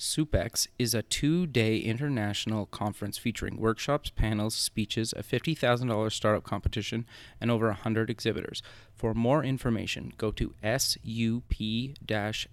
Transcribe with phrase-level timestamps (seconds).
[0.00, 7.04] SoupX is a two day international conference featuring workshops, panels, speeches, a $50,000 startup competition,
[7.38, 8.62] and over 100 exhibitors.
[8.94, 11.52] For more information, go to sup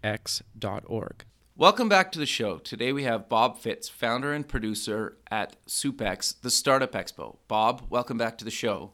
[0.04, 1.26] x.org.
[1.55, 2.58] Welcome back to the show.
[2.58, 7.38] Today we have Bob Fitts, founder and producer at SUPEX, the Startup Expo.
[7.48, 8.91] Bob, welcome back to the show.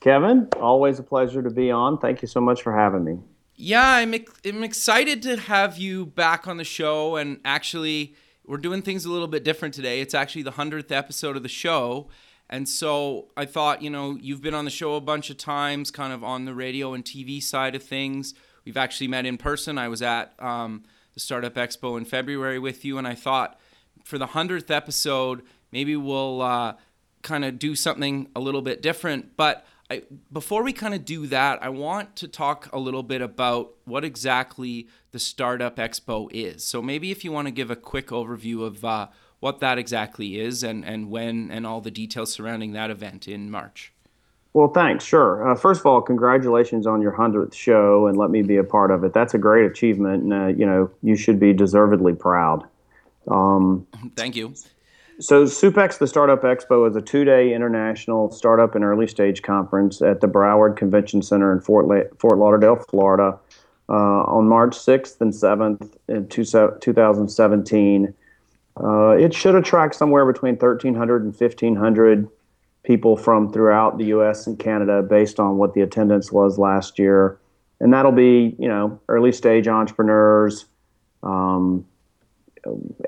[0.00, 1.98] Kevin, always a pleasure to be on.
[1.98, 3.20] Thank you so much for having me
[3.56, 7.16] yeah, I'm I'm excited to have you back on the show.
[7.16, 10.00] And actually, we're doing things a little bit different today.
[10.00, 12.08] It's actually the hundredth episode of the show,
[12.50, 15.90] and so I thought, you know, you've been on the show a bunch of times,
[15.90, 18.34] kind of on the radio and TV side of things.
[18.64, 19.78] We've actually met in person.
[19.78, 23.58] I was at um, the Startup Expo in February with you, and I thought
[24.04, 26.74] for the hundredth episode, maybe we'll uh,
[27.22, 31.26] kind of do something a little bit different, but I, before we kind of do
[31.26, 36.64] that, I want to talk a little bit about what exactly the Startup Expo is.
[36.64, 39.08] So maybe if you want to give a quick overview of uh,
[39.40, 43.50] what that exactly is and, and when and all the details surrounding that event in
[43.50, 43.92] March.
[44.54, 45.04] Well, thanks.
[45.04, 45.50] Sure.
[45.50, 48.92] Uh, first of all, congratulations on your hundredth show, and let me be a part
[48.92, 49.12] of it.
[49.12, 52.64] That's a great achievement, and uh, you know you should be deservedly proud.
[53.26, 54.54] Um, Thank you.
[55.20, 60.02] So, SUPEX, the Startup Expo, is a two day international startup and early stage conference
[60.02, 63.38] at the Broward Convention Center in Fort, La- Fort Lauderdale, Florida,
[63.88, 68.12] uh, on March 6th and 7th in two- 2017.
[68.82, 72.28] Uh, it should attract somewhere between 1,300 and 1,500
[72.82, 74.48] people from throughout the U.S.
[74.48, 77.38] and Canada based on what the attendance was last year.
[77.78, 80.66] And that'll be, you know, early stage entrepreneurs.
[81.22, 81.86] Um,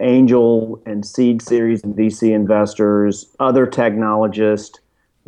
[0.01, 4.81] angel and seed series and VC investors, other technologists.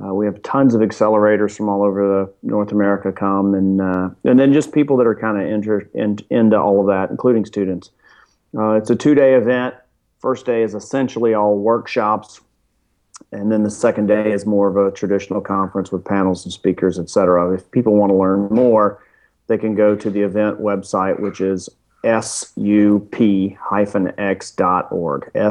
[0.03, 4.11] Uh, we have tons of accelerators from all over the North America come, and uh,
[4.25, 7.45] and then just people that are kind of inter- in, into all of that, including
[7.45, 7.91] students.
[8.57, 9.75] Uh, it's a two-day event.
[10.21, 12.41] First day is essentially all workshops,
[13.33, 16.99] and then the second day is more of a traditional conference with panels and speakers,
[16.99, 17.53] et cetera.
[17.53, 19.03] If people want to learn more,
[19.49, 21.69] they can go to the event website, which is
[22.21, 23.31] sup-x.org,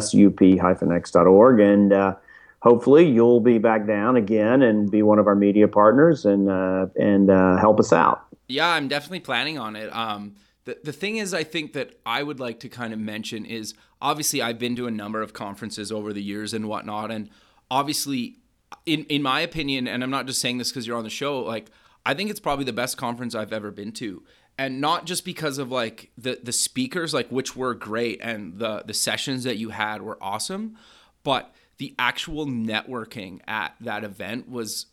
[0.02, 2.16] sup-x.org, and uh,
[2.60, 6.88] hopefully you'll be back down again and be one of our media partners and uh,
[6.96, 8.24] and uh, help us out.
[8.48, 9.94] Yeah, I'm definitely planning on it.
[9.96, 10.36] Um,
[10.66, 13.74] the the thing is, I think that I would like to kind of mention is
[14.02, 17.30] obviously I've been to a number of conferences over the years and whatnot, and
[17.70, 18.38] obviously,
[18.86, 21.40] in in my opinion, and I'm not just saying this because you're on the show,
[21.40, 21.70] like.
[22.06, 24.24] I think it's probably the best conference I've ever been to
[24.58, 28.84] and not just because of like the the speakers like which were great and the
[28.86, 30.78] the sessions that you had were awesome
[31.24, 34.88] but the actual networking at that event was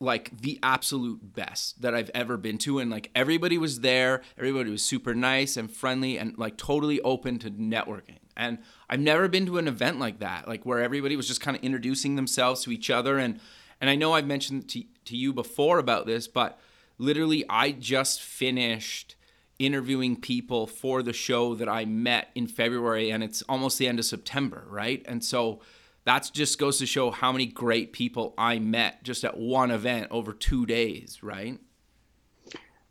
[0.00, 2.78] like the absolute best that I've ever been to.
[2.78, 7.38] And like everybody was there everybody was super nice and friendly and like totally open
[7.40, 8.18] to networking.
[8.36, 8.58] And
[8.88, 11.62] I've never been to an event like that like where everybody was just kind of
[11.62, 13.18] introducing themselves to each other.
[13.18, 13.40] And
[13.80, 16.58] and I know I've mentioned to, to you before about this but
[16.98, 19.16] literally I just finished
[19.58, 23.98] interviewing people for the show that I met in February and it's almost the end
[23.98, 25.02] of September, right?
[25.06, 25.60] And so
[26.04, 30.08] that just goes to show how many great people I met just at one event
[30.10, 31.58] over 2 days, right?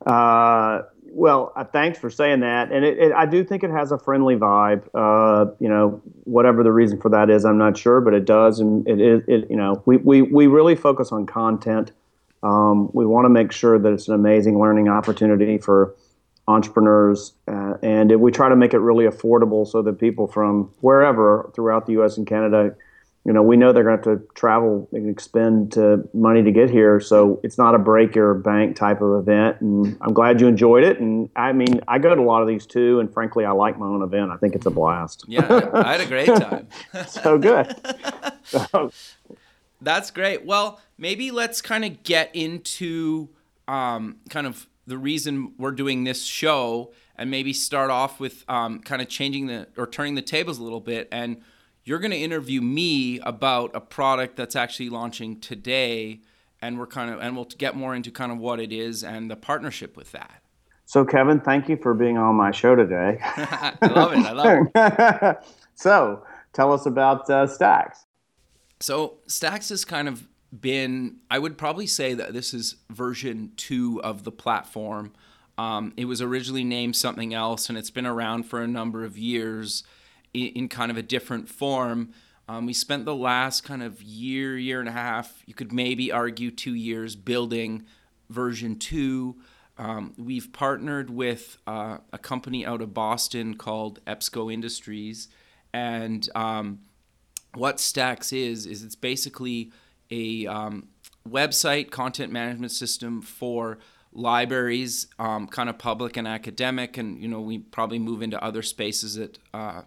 [0.06, 0.82] Uh,
[1.12, 3.98] well, uh, thanks for saying that, and it, it, I do think it has a
[3.98, 4.84] friendly vibe.
[4.94, 8.60] Uh, you know, whatever the reason for that is, I'm not sure, but it does,
[8.60, 9.22] and it is.
[9.28, 11.92] It, you know, we, we we really focus on content
[12.44, 15.96] um, we want to make sure that it's an amazing learning opportunity for
[16.48, 21.50] entrepreneurs, uh, and we try to make it really affordable so that people from wherever
[21.56, 22.18] throughout the U.S.
[22.18, 22.76] and Canada,
[23.26, 25.78] you know, we know they're going to have to travel and expend
[26.14, 29.62] money to get here, so it's not a break your bank type of event.
[29.62, 31.00] And I'm glad you enjoyed it.
[31.00, 33.80] And I mean, I go to a lot of these too, and frankly, I like
[33.80, 34.32] my own event.
[34.32, 35.24] I think it's a blast.
[35.30, 36.68] Yeah, I had a great time.
[37.08, 37.74] so good.
[38.44, 38.92] So,
[39.84, 40.46] that's great.
[40.46, 43.30] Well, maybe let's kind of get into
[43.68, 48.80] um, kind of the reason we're doing this show and maybe start off with um,
[48.80, 51.08] kind of changing the or turning the tables a little bit.
[51.12, 51.42] And
[51.84, 56.22] you're going to interview me about a product that's actually launching today.
[56.62, 59.30] And we're kind of, and we'll get more into kind of what it is and
[59.30, 60.42] the partnership with that.
[60.86, 63.18] So, Kevin, thank you for being on my show today.
[63.22, 64.26] I love it.
[64.26, 65.38] I love it.
[65.76, 68.03] so, tell us about uh, Stacks.
[68.84, 74.02] So Stacks has kind of been, I would probably say that this is version two
[74.04, 75.14] of the platform.
[75.58, 79.18] Um, it was originally named something else, and it's been around for a number of
[79.18, 79.84] years
[80.34, 82.10] in, in kind of a different form.
[82.50, 86.12] Um, we spent the last kind of year, year and a half, you could maybe
[86.12, 87.86] argue two years, building
[88.30, 89.38] version two.
[89.78, 95.30] Um, we've partnered with uh, a company out of Boston called EBSCO Industries.
[95.74, 96.80] And um,
[97.56, 99.72] what Stacks is, is it's basically
[100.10, 100.88] a um,
[101.28, 103.78] website content management system for
[104.12, 106.98] libraries, um, kind of public and academic.
[106.98, 109.82] And, you know, we probably move into other spaces at, uh,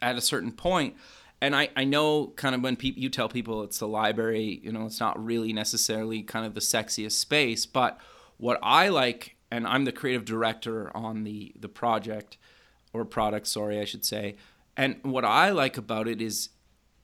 [0.00, 0.96] at a certain point.
[1.40, 4.72] and I, I know kind of when people you tell people it's the library, you
[4.72, 7.98] know, it's not really necessarily kind of the sexiest space, but
[8.38, 12.36] what I like, and I'm the creative director on the the project
[12.92, 14.36] or product, sorry, I should say,
[14.76, 16.50] and what I like about it is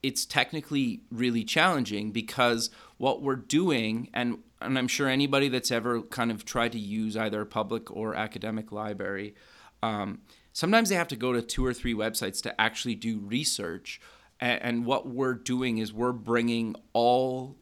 [0.04, 2.68] it's technically really challenging because
[2.98, 7.16] what we're doing and and I'm sure anybody that's ever kind of tried to use
[7.16, 9.34] either a public or academic library,
[9.82, 10.20] um,
[10.52, 14.00] sometimes they have to go to two or three websites to actually do research.
[14.40, 17.56] And, and what we're doing is we're bringing all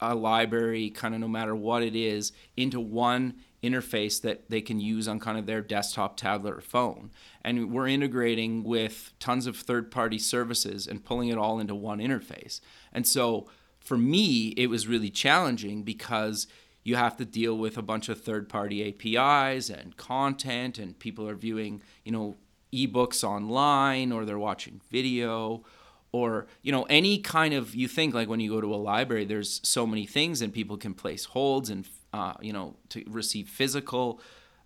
[0.00, 4.80] a library, kind of no matter what it is, into one interface that they can
[4.80, 7.10] use on kind of their desktop, tablet, or phone.
[7.44, 11.98] And we're integrating with tons of third party services and pulling it all into one
[11.98, 12.60] interface.
[12.92, 13.48] And so
[13.78, 16.46] for me, it was really challenging because
[16.82, 21.28] you have to deal with a bunch of third party APIs and content, and people
[21.28, 22.36] are viewing, you know,
[22.72, 25.64] ebooks online or they're watching video
[26.12, 29.24] or you know any kind of you think like when you go to a library
[29.24, 33.48] there's so many things and people can place holds and uh, you know to receive
[33.48, 34.20] physical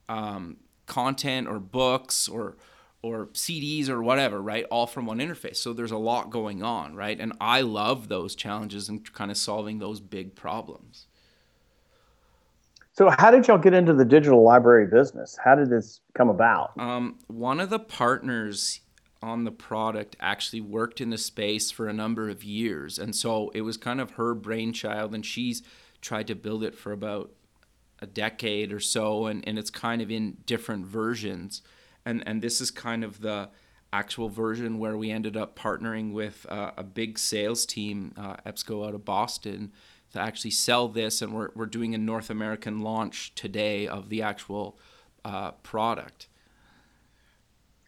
[0.09, 0.57] um,
[0.87, 2.57] content or books or
[3.03, 4.65] or CDs or whatever, right?
[4.71, 5.57] All from one interface.
[5.57, 7.21] So there's a lot going on, right?
[7.21, 11.07] And I love those challenges and kind of solving those big problems.
[12.93, 15.37] So, how did y'all get into the digital library business?
[15.43, 16.79] How did this come about?
[16.79, 18.81] Um, one of the partners
[19.21, 22.99] on the product actually worked in the space for a number of years.
[22.99, 25.63] And so it was kind of her brainchild, and she's
[26.05, 27.33] tried to build it for about
[28.01, 31.63] a decade or so, and, and it's kind of in different versions.
[32.05, 33.49] And, and this is kind of the
[33.93, 38.87] actual version where we ended up partnering with uh, a big sales team, uh, EBSCO
[38.87, 39.73] out of Boston,
[40.13, 41.23] to actually sell this.
[41.23, 44.79] And we're, we're doing a North American launch today of the actual
[45.25, 46.29] uh, product.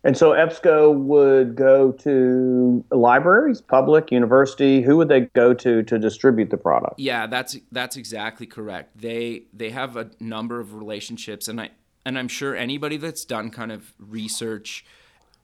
[0.07, 4.81] And so EBSCO would go to libraries, public, university.
[4.81, 7.01] Who would they go to to distribute the product?
[7.01, 8.97] Yeah, that's that's exactly correct.
[8.97, 11.71] They they have a number of relationships, and I
[12.05, 14.85] and I'm sure anybody that's done kind of research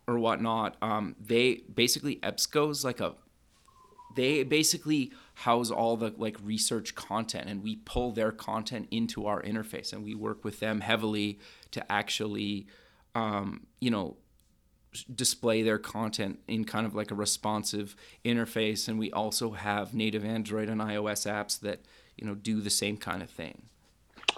[0.07, 3.15] or whatnot, um, they basically EBSCO's like a
[4.15, 9.43] they basically house all the like research content and we pull their content into our
[9.43, 11.41] interface and we work with them heavily
[11.73, 12.69] to actually
[13.17, 14.17] um, you know
[15.15, 20.25] display their content in kind of like a responsive interface and we also have native
[20.25, 21.81] android and ios apps that
[22.17, 23.63] you know do the same kind of thing.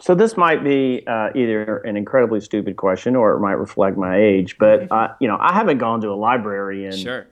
[0.01, 4.17] So this might be uh, either an incredibly stupid question or it might reflect my
[4.17, 7.27] age but uh, you know i haven't gone to a library in sure.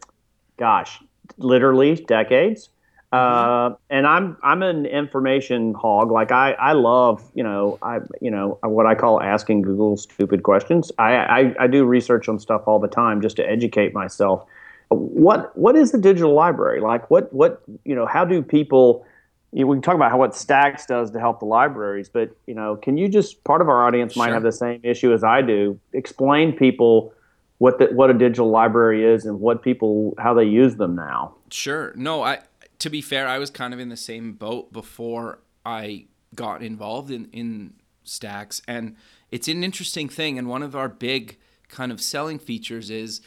[0.59, 1.01] gosh
[1.39, 2.71] literally decades
[3.13, 6.11] uh, and I'm I'm an information hog.
[6.11, 10.43] Like I, I love you know I you know what I call asking Google stupid
[10.43, 10.91] questions.
[10.99, 14.47] I, I, I do research on stuff all the time just to educate myself.
[14.89, 17.11] What what is the digital library like?
[17.11, 18.07] What what you know?
[18.07, 19.07] How do people?
[19.55, 22.35] You know, we can talk about how what Stacks does to help the libraries, but
[22.47, 25.23] you know, can you just part of our audience might have the same issue as
[25.23, 25.79] I do.
[25.93, 27.13] Explain people
[27.63, 31.35] what the, what a digital library is and what people how they use them now.
[31.51, 31.93] Sure.
[31.95, 32.41] No, I
[32.83, 37.13] to be fair, I was kind of in the same boat before I got involved
[37.13, 38.61] in, in stacks.
[38.67, 38.97] And
[39.31, 40.37] it's an interesting thing.
[40.37, 43.21] And one of our big kind of selling features is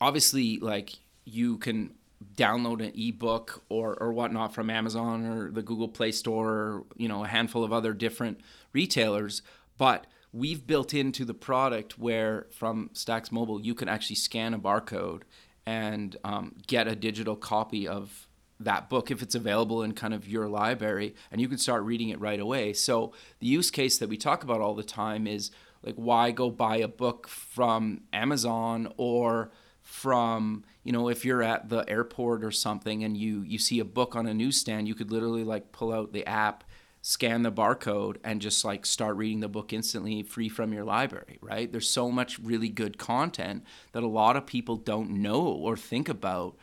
[0.00, 1.94] obviously like you can
[2.34, 7.06] download an ebook or, or whatnot from Amazon or the Google Play Store or, you
[7.06, 8.40] know, a handful of other different
[8.72, 9.42] retailers.
[9.76, 14.58] But we've built into the product where from Stacks Mobile, you can actually scan a
[14.58, 15.22] barcode
[15.64, 18.27] and um, get a digital copy of
[18.60, 22.08] that book if it's available in kind of your library and you can start reading
[22.08, 22.72] it right away.
[22.72, 25.50] So the use case that we talk about all the time is
[25.82, 29.50] like why go buy a book from Amazon or
[29.88, 33.84] from you know if you're at the airport or something and you you see a
[33.84, 36.62] book on a newsstand you could literally like pull out the app
[37.00, 41.38] scan the barcode and just like start reading the book instantly free from your library
[41.40, 45.74] right there's so much really good content that a lot of people don't know or
[45.74, 46.54] think about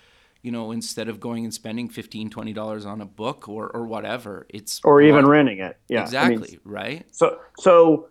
[0.45, 4.45] you know, instead of going and spending 15 $20 on a book or, or whatever.
[4.49, 5.77] It's or even renting it.
[5.89, 6.03] Yeah.
[6.03, 6.35] Exactly.
[6.35, 7.05] I mean, right.
[7.11, 8.09] So, so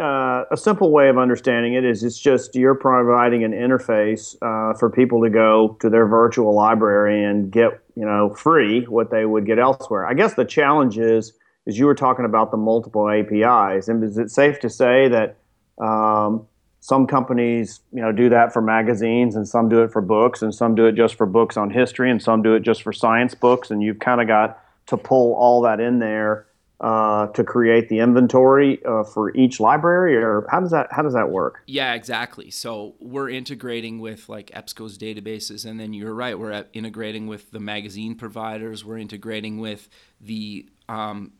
[0.00, 4.76] uh, a simple way of understanding it is it's just you're providing an interface uh,
[4.78, 9.24] for people to go to their virtual library and get you know free what they
[9.24, 10.06] would get elsewhere.
[10.06, 11.32] I guess the challenge is
[11.66, 15.36] is you were talking about the multiple APIs, and is it safe to say that
[15.82, 16.46] um,
[16.86, 20.54] some companies you know do that for magazines, and some do it for books, and
[20.54, 23.34] some do it just for books on history, and some do it just for science
[23.34, 26.46] books, and you've kind of got to pull all that in there
[26.80, 31.14] uh, to create the inventory uh, for each library, or how does that how does
[31.14, 31.60] that work?
[31.66, 32.52] Yeah, exactly.
[32.52, 37.58] So we're integrating with like EBSCO's databases, and then you're right, we're integrating with the
[37.58, 38.84] magazine providers.
[38.84, 39.88] We're integrating with
[40.20, 41.32] the, um,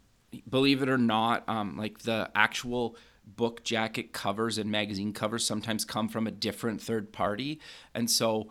[0.49, 5.85] believe it or not, um, like the actual book jacket covers and magazine covers sometimes
[5.85, 7.61] come from a different third party,
[7.95, 8.49] and so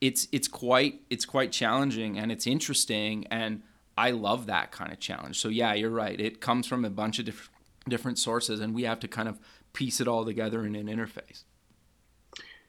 [0.00, 3.62] it's it's quite it's quite challenging and it's interesting and
[3.96, 5.40] I love that kind of challenge.
[5.40, 6.20] So yeah, you're right.
[6.20, 7.50] It comes from a bunch of different
[7.88, 9.38] different sources, and we have to kind of
[9.72, 11.44] piece it all together in an interface.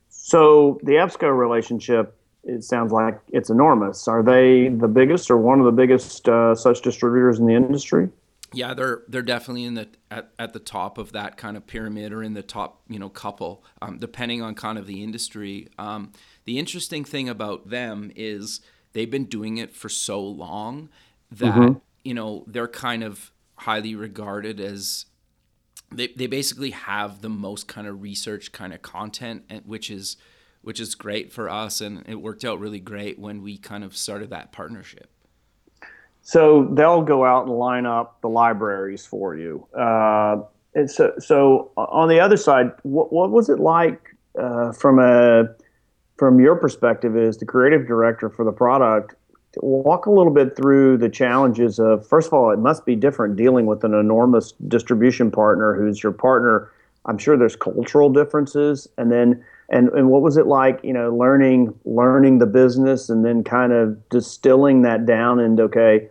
[0.10, 4.08] So the EBSCO relationship, it sounds like it's enormous.
[4.08, 8.10] Are they the biggest or one of the biggest uh, such distributors in the industry?
[8.54, 12.12] Yeah, they're they're definitely in the at, at the top of that kind of pyramid
[12.12, 15.68] or in the top you know couple, um, depending on kind of the industry.
[15.78, 16.12] Um,
[16.46, 18.62] the interesting thing about them is
[18.94, 20.90] they've been doing it for so long
[21.32, 21.78] that mm-hmm.
[22.04, 25.06] you know they're kind of highly regarded as
[25.92, 30.18] they, they basically have the most kind of research kind of content which is
[30.62, 33.96] which is great for us and it worked out really great when we kind of
[33.96, 35.12] started that partnership
[36.30, 39.66] so they'll go out and line up the libraries for you.
[39.76, 40.38] Uh,
[40.76, 45.46] and so, so on the other side what, what was it like uh, from a
[46.20, 49.16] from your perspective as the creative director for the product
[49.64, 53.36] walk a little bit through the challenges of first of all it must be different
[53.36, 56.72] dealing with an enormous distribution partner who's your partner.
[57.08, 58.88] I'm sure there's cultural differences.
[59.00, 63.26] And then and, and what was it like you know learning learning the business and
[63.26, 66.08] then kind of distilling that down into okay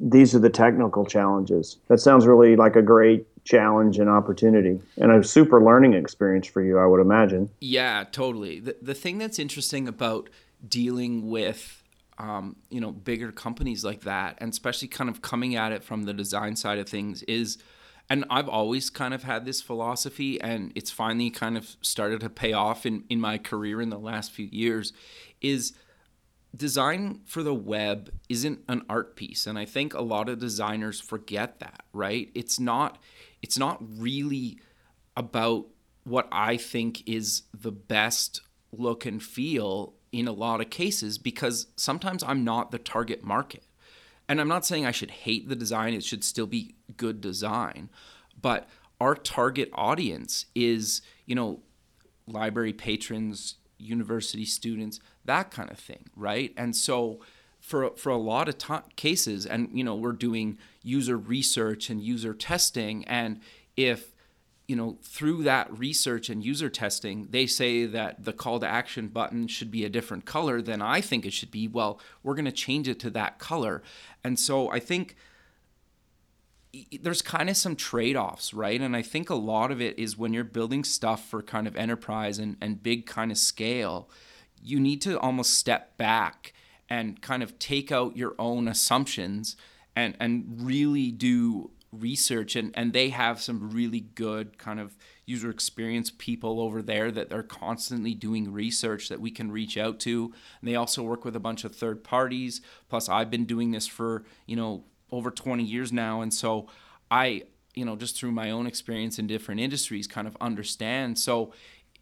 [0.00, 1.78] these are the technical challenges.
[1.88, 6.62] That sounds really like a great challenge and opportunity and a super learning experience for
[6.62, 7.50] you i would imagine.
[7.60, 8.60] Yeah totally.
[8.60, 10.30] The, the thing that's interesting about
[10.66, 11.82] dealing with
[12.16, 16.04] um, you know bigger companies like that and especially kind of coming at it from
[16.04, 17.58] the design side of things is
[18.08, 22.30] and I've always kind of had this philosophy and it's finally kind of started to
[22.30, 24.92] pay off in, in my career in the last few years
[25.40, 25.72] is
[26.54, 31.00] design for the web isn't an art piece and I think a lot of designers
[31.00, 32.98] forget that right it's not
[33.42, 34.58] it's not really
[35.16, 35.66] about
[36.04, 38.42] what I think is the best
[38.72, 43.64] look and feel in a lot of cases because sometimes I'm not the target market.
[44.28, 47.90] And I'm not saying I should hate the design, it should still be good design.
[48.40, 48.68] But
[49.00, 51.60] our target audience is, you know,
[52.26, 56.52] library patrons, university students, that kind of thing, right?
[56.56, 57.20] And so
[57.60, 62.02] for for a lot of t- cases and you know, we're doing user research and
[62.02, 63.40] user testing and
[63.76, 64.14] if
[64.66, 69.08] you know, through that research and user testing, they say that the call to action
[69.08, 71.68] button should be a different color than I think it should be.
[71.68, 73.82] Well, we're going to change it to that color.
[74.22, 75.16] And so I think
[77.02, 78.80] there's kind of some trade offs, right?
[78.80, 81.76] And I think a lot of it is when you're building stuff for kind of
[81.76, 84.08] enterprise and, and big kind of scale,
[84.64, 86.52] you need to almost step back
[86.88, 89.56] and kind of take out your own assumptions
[89.94, 92.56] and, and really do research.
[92.56, 97.32] And, and they have some really good kind of user experience people over there that
[97.32, 100.32] are constantly doing research that we can reach out to.
[100.60, 102.60] And they also work with a bunch of third parties.
[102.88, 106.20] Plus i've been doing this for you know over 20 years now.
[106.20, 106.68] And so
[107.10, 107.42] i
[107.74, 111.18] you know just through my own experience in different industries kind of understand.
[111.18, 111.52] So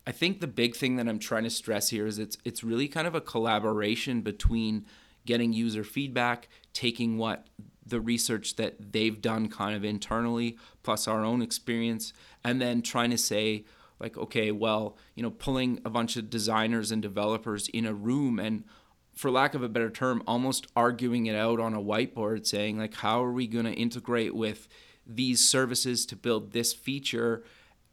[0.06, 2.88] i think the big thing that i'm trying to stress here is it's it's really
[2.88, 4.84] kind of a collaboration between
[5.24, 7.46] getting user feedback taking what
[7.84, 12.12] the research that they've done kind of internally plus our own experience
[12.44, 13.64] and then trying to say
[14.00, 18.38] like okay well you know pulling a bunch of designers and developers in a room
[18.38, 18.64] and
[19.14, 22.94] for lack of a better term almost arguing it out on a whiteboard saying like
[22.94, 24.68] how are we going to integrate with
[25.06, 27.42] these services to build this feature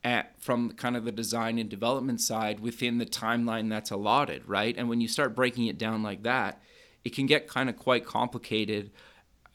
[0.04, 4.76] at, from kind of the design and development side within the timeline that's allotted right
[4.78, 6.62] and when you start breaking it down like that
[7.04, 8.92] it can get kind of quite complicated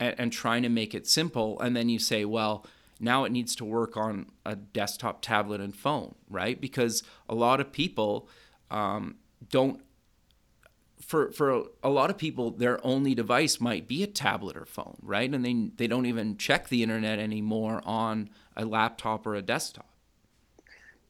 [0.00, 1.60] and, and trying to make it simple.
[1.60, 2.66] And then you say, well,
[3.00, 6.60] now it needs to work on a desktop, tablet, and phone, right?
[6.60, 8.28] Because a lot of people
[8.70, 9.16] um,
[9.50, 9.80] don't
[11.00, 14.96] for for a lot of people their only device might be a tablet or phone
[15.02, 19.42] right and they they don't even check the internet anymore on a laptop or a
[19.42, 19.93] desktop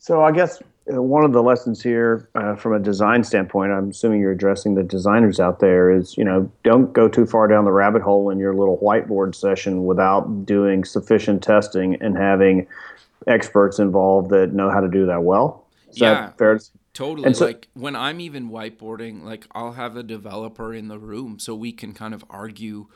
[0.05, 3.89] so i guess uh, one of the lessons here uh, from a design standpoint i'm
[3.89, 7.65] assuming you're addressing the designers out there is you know don't go too far down
[7.65, 12.67] the rabbit hole in your little whiteboard session without doing sufficient testing and having
[13.27, 16.15] experts involved that know how to do that well is yeah.
[16.15, 17.35] that fair to Totally.
[17.35, 21.53] So, like when I'm even whiteboarding, like I'll have a developer in the room so
[21.53, 22.87] we can kind of argue.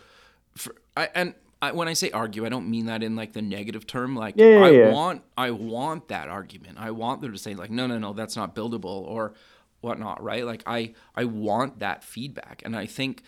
[0.54, 3.42] For, I, and I, when I say argue, I don't mean that in like the
[3.42, 4.14] negative term.
[4.14, 4.92] Like yeah, yeah, I yeah.
[4.92, 6.78] want, I want that argument.
[6.78, 9.34] I want them to say like, no, no, no, that's not buildable or
[9.80, 10.44] whatnot, right?
[10.44, 13.22] Like I, I want that feedback, and I think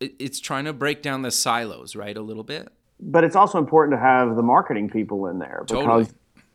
[0.00, 2.72] it's trying to break down the silos, right, a little bit.
[3.00, 6.06] But it's also important to have the marketing people in there because totally.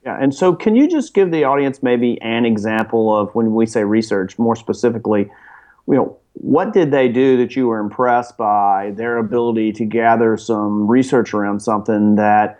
[0.06, 3.66] Yeah, and so can you just give the audience maybe an example of when we
[3.66, 5.30] say research, more specifically,
[5.88, 10.38] you know, what did they do that you were impressed by their ability to gather
[10.38, 12.60] some research around something that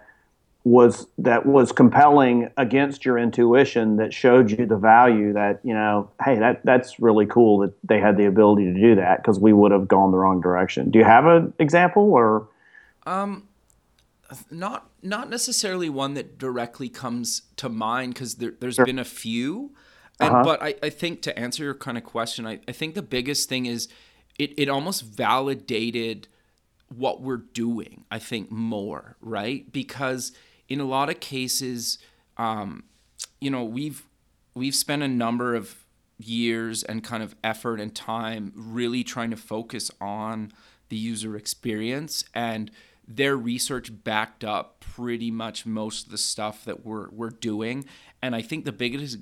[0.64, 6.10] was that was compelling against your intuition that showed you the value that you know
[6.26, 9.54] hey that that's really cool that they had the ability to do that because we
[9.54, 12.50] would have gone the wrong direction do you have an example or
[13.06, 13.48] um
[14.52, 18.86] not not necessarily one that directly comes to mind because there, has sure.
[18.86, 19.72] been a few
[20.20, 20.44] and, uh-huh.
[20.44, 23.50] but I, I think to answer your kind of question I, I think the biggest
[23.50, 23.88] thing is
[24.38, 26.28] it, it almost validated
[26.96, 30.32] what we're doing i think more right because
[30.70, 31.98] in a lot of cases
[32.38, 32.84] um,
[33.42, 34.04] you know we've
[34.56, 35.84] we've spent a number of
[36.20, 40.52] years and kind of effort and time really trying to focus on
[40.90, 42.72] the user experience and
[43.08, 47.86] their research backed up pretty much most of the stuff that we're we're doing.
[48.22, 49.20] And I think the biggest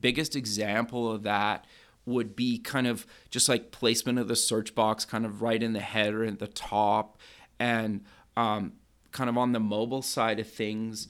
[0.00, 1.64] biggest example of that
[2.04, 5.72] would be kind of just like placement of the search box kind of right in
[5.72, 7.18] the header at the top
[7.58, 8.04] and
[8.36, 8.72] um,
[9.12, 11.08] kind of on the mobile side of things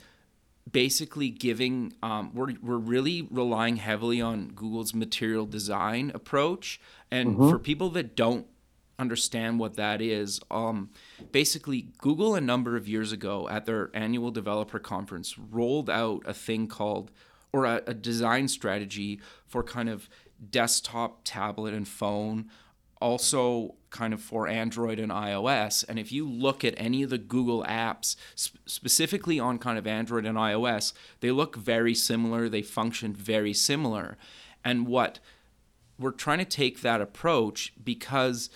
[0.70, 7.50] basically giving um, we're, we're really relying heavily on google's material design approach and mm-hmm.
[7.50, 8.46] for people that don't
[8.98, 10.90] understand what that is, um,
[11.32, 16.34] basically, Google a number of years ago at their annual developer conference rolled out a
[16.34, 17.10] thing called,
[17.56, 20.08] or a, a design strategy for kind of
[20.50, 22.50] desktop, tablet, and phone,
[23.00, 25.84] also kind of for Android and iOS.
[25.88, 29.86] And if you look at any of the Google apps, sp- specifically on kind of
[29.86, 34.18] Android and iOS, they look very similar, they function very similar.
[34.62, 35.18] And what
[35.98, 38.50] we're trying to take that approach because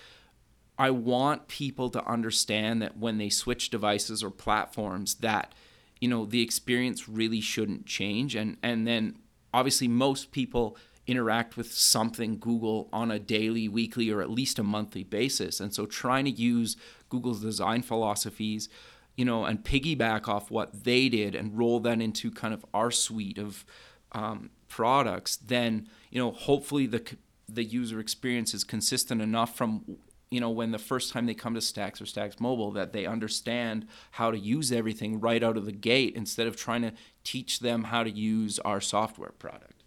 [0.79, 5.55] I want people to understand that when they switch devices or platforms that
[6.01, 9.17] you know the experience really shouldn't change and and then
[9.53, 14.63] obviously most people interact with something Google on a daily, weekly, or at least a
[14.63, 15.59] monthly basis.
[15.59, 16.77] And so trying to use
[17.09, 18.69] Google's design philosophies,
[19.17, 22.91] you know, and piggyback off what they did and roll that into kind of our
[22.91, 23.65] suite of
[24.13, 27.17] um, products, then, you know, hopefully the
[27.53, 29.85] the user experience is consistent enough from
[30.31, 33.05] you know, when the first time they come to Stacks or Stacks Mobile, that they
[33.05, 36.93] understand how to use everything right out of the gate instead of trying to
[37.25, 39.83] teach them how to use our software product.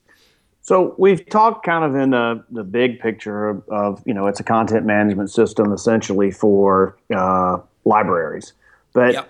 [0.61, 4.39] So we've talked kind of in the, the big picture of, of you know, it's
[4.39, 8.53] a content management system essentially for uh, libraries.
[8.93, 9.29] But yep.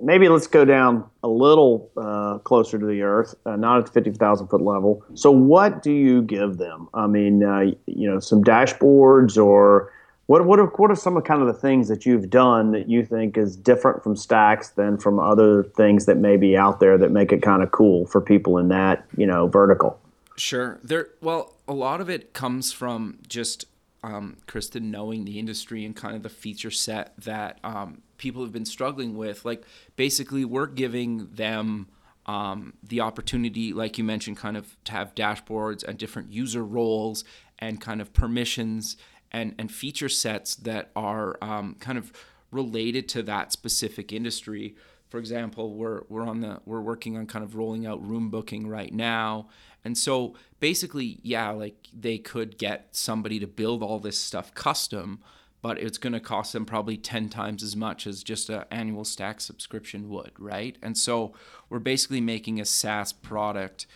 [0.00, 3.92] maybe let's go down a little uh, closer to the earth, uh, not at the
[3.92, 5.02] 50,000 foot level.
[5.14, 6.88] So what do you give them?
[6.92, 9.90] I mean, uh, you know, some dashboards or
[10.28, 12.88] what what are what are some of kind of the things that you've done that
[12.88, 16.98] you think is different from Stacks than from other things that may be out there
[16.98, 19.98] that make it kind of cool for people in that you know vertical?
[20.36, 20.78] Sure.
[20.84, 21.08] There.
[21.22, 23.64] Well, a lot of it comes from just
[24.04, 28.52] um, Kristen knowing the industry and kind of the feature set that um, people have
[28.52, 29.46] been struggling with.
[29.46, 29.64] Like
[29.96, 31.88] basically, we're giving them.
[32.26, 37.24] Um, the opportunity, like you mentioned, kind of to have dashboards and different user roles
[37.58, 38.98] and kind of permissions
[39.32, 42.12] and and feature sets that are um, kind of
[42.50, 44.74] related to that specific industry.
[45.08, 48.66] For example, we're we're on the we're working on kind of rolling out room booking
[48.68, 49.48] right now.
[49.84, 55.20] And so basically, yeah, like they could get somebody to build all this stuff custom,
[55.62, 59.04] but it's going to cost them probably 10 times as much as just an annual
[59.04, 60.76] stack subscription would, right?
[60.82, 61.32] And so
[61.70, 63.86] we're basically making a SaaS product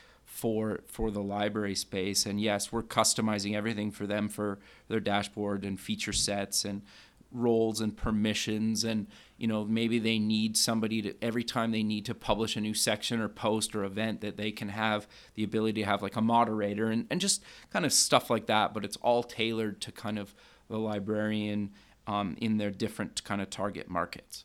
[0.42, 2.26] for for the library space.
[2.26, 6.82] And yes we're customizing everything for them for their dashboard and feature sets and
[7.30, 8.82] roles and permissions.
[8.82, 9.06] And
[9.38, 12.74] you know maybe they need somebody to every time they need to publish a new
[12.74, 16.20] section or post or event that they can have the ability to have like a
[16.20, 18.74] moderator and, and just kind of stuff like that.
[18.74, 20.34] But it's all tailored to kind of
[20.68, 21.70] the librarian
[22.08, 24.44] um, in their different kind of target markets.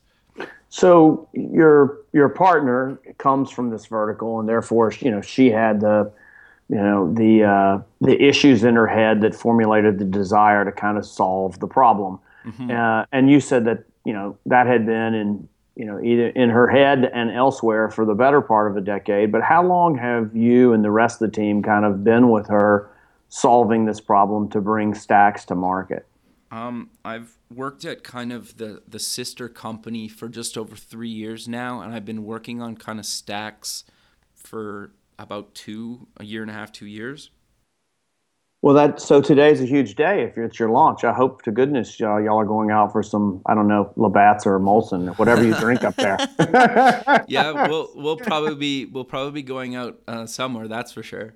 [0.69, 6.11] So your your partner comes from this vertical, and therefore, you know, she had the
[6.69, 10.97] you know the uh, the issues in her head that formulated the desire to kind
[10.97, 12.19] of solve the problem.
[12.45, 12.71] Mm-hmm.
[12.71, 16.49] Uh, and you said that you know that had been in you know either in
[16.49, 19.31] her head and elsewhere for the better part of a decade.
[19.31, 22.47] But how long have you and the rest of the team kind of been with
[22.47, 22.89] her
[23.29, 26.05] solving this problem to bring stacks to market?
[26.51, 31.47] Um, I've worked at kind of the the sister company for just over three years
[31.47, 33.83] now, and I've been working on kind of stacks
[34.35, 37.31] for about two, a year and a half, two years.
[38.61, 40.23] Well, that so today's a huge day.
[40.23, 43.41] If it's your launch, I hope to goodness y'all, y'all are going out for some
[43.45, 46.17] I don't know Labatt's or Molson, whatever you drink up there.
[47.27, 50.67] yeah, we'll we'll probably be we'll probably be going out uh, somewhere.
[50.67, 51.33] That's for sure.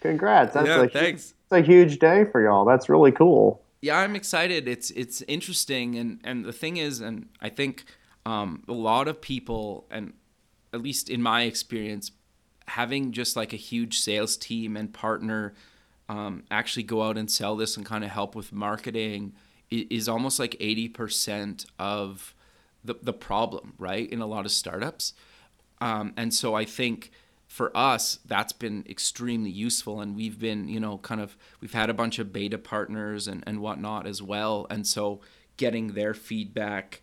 [0.00, 0.54] Congrats!
[0.54, 1.34] That's yeah, a, thanks.
[1.44, 2.64] It's a huge day for y'all.
[2.64, 3.60] That's really cool.
[3.82, 4.68] Yeah, I'm excited.
[4.68, 7.84] It's it's interesting, and and the thing is, and I think
[8.26, 10.12] um, a lot of people, and
[10.72, 12.12] at least in my experience,
[12.66, 15.54] having just like a huge sales team and partner
[16.08, 19.32] um, actually go out and sell this and kind of help with marketing
[19.70, 22.34] is almost like 80% of
[22.82, 24.10] the, the problem, right?
[24.10, 25.14] In a lot of startups.
[25.80, 27.12] Um, and so I think
[27.50, 30.00] for us, that's been extremely useful.
[30.00, 33.42] And we've been, you know, kind of, we've had a bunch of beta partners and,
[33.44, 34.68] and whatnot as well.
[34.70, 35.20] And so
[35.56, 37.02] getting their feedback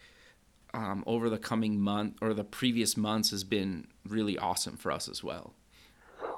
[0.74, 5.10] um, over the coming month or the previous months has been really awesome for us
[5.10, 5.54] as well.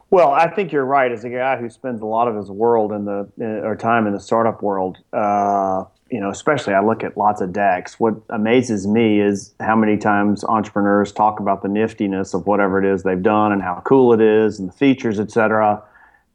[0.10, 1.12] Well, I think you're right.
[1.12, 3.30] As a guy who spends a lot of his world in the
[3.64, 7.54] or time in the startup world, uh, you know, especially I look at lots of
[7.54, 8.00] decks.
[8.00, 12.92] What amazes me is how many times entrepreneurs talk about the niftiness of whatever it
[12.92, 15.84] is they've done and how cool it is and the features, et cetera,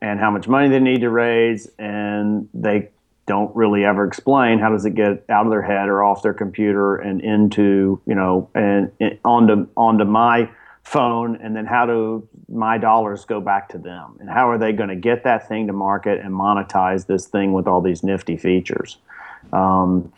[0.00, 2.90] and how much money they need to raise, and they
[3.26, 6.34] don't really ever explain how does it get out of their head or off their
[6.34, 10.48] computer and into you know and, and onto onto my
[10.82, 14.72] phone and then how do my dollars go back to them and how are they
[14.72, 18.36] going to get that thing to market and monetize this thing with all these nifty
[18.36, 18.98] features
[19.52, 20.12] um,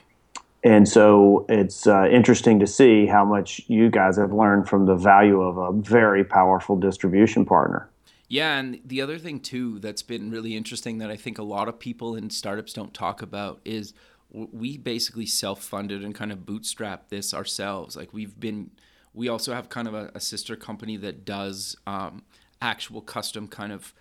[0.64, 4.96] and so it's uh, interesting to see how much you guys have learned from the
[4.96, 7.88] value of a very powerful distribution partner
[8.28, 11.68] yeah, and the other thing too that's been really interesting that I think a lot
[11.68, 13.94] of people in startups don't talk about is
[14.30, 17.96] we basically self-funded and kind of bootstrapped this ourselves.
[17.96, 18.72] Like we've been,
[19.14, 22.22] we also have kind of a, a sister company that does um,
[22.60, 23.94] actual custom kind of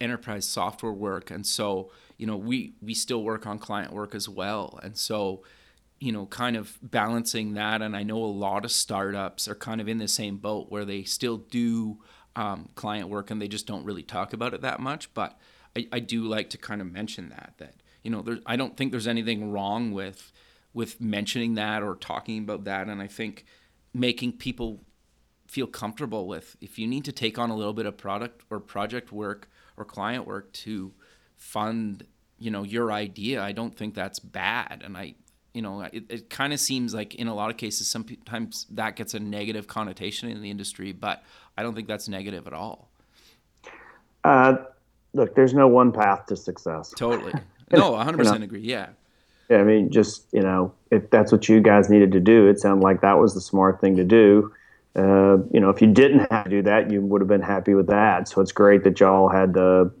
[0.00, 4.28] enterprise software work, and so you know we we still work on client work as
[4.28, 5.42] well, and so
[6.00, 7.80] you know kind of balancing that.
[7.80, 10.84] And I know a lot of startups are kind of in the same boat where
[10.84, 12.02] they still do
[12.36, 15.14] um, client work and they just don't really talk about it that much.
[15.14, 15.38] But
[15.74, 18.76] I, I do like to kind of mention that that you know there, I don't
[18.76, 20.30] think there's anything wrong with
[20.74, 22.86] with mentioning that or talking about that.
[22.86, 23.46] And I think
[23.94, 24.84] making people
[25.48, 28.60] feel comfortable with if you need to take on a little bit of product or
[28.60, 30.92] project work or client work to
[31.40, 32.04] fund
[32.40, 35.14] you know your idea i don't think that's bad and i
[35.54, 38.96] you know it, it kind of seems like in a lot of cases sometimes that
[38.96, 41.22] gets a negative connotation in the industry but
[41.60, 42.88] I don't think that's negative at all.
[44.24, 44.56] Uh,
[45.12, 46.92] look, there's no one path to success.
[46.96, 47.34] Totally.
[47.72, 48.62] No, 100% you know, agree.
[48.62, 48.88] Yeah.
[49.48, 52.58] Yeah, I mean, just you know, if that's what you guys needed to do, it
[52.58, 54.52] sounded like that was the smart thing to do.
[54.96, 57.74] Uh, you know, if you didn't have to do that, you would have been happy
[57.74, 58.26] with that.
[58.26, 59.92] So it's great that y'all had the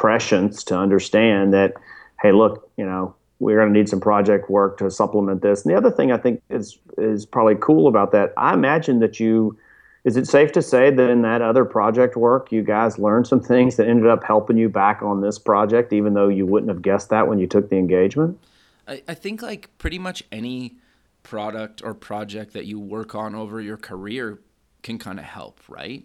[0.00, 1.74] prescience to understand that.
[2.22, 5.62] Hey, look, you know, we're going to need some project work to supplement this.
[5.62, 9.20] And the other thing I think is is probably cool about that, I imagine that
[9.20, 9.58] you
[10.04, 13.40] is it safe to say that in that other project work, you guys learned some
[13.40, 16.80] things that ended up helping you back on this project, even though you wouldn't have
[16.80, 18.38] guessed that when you took the engagement?
[18.88, 20.76] I, I think like pretty much any
[21.22, 24.40] product or project that you work on over your career
[24.82, 26.04] can kind of help, right?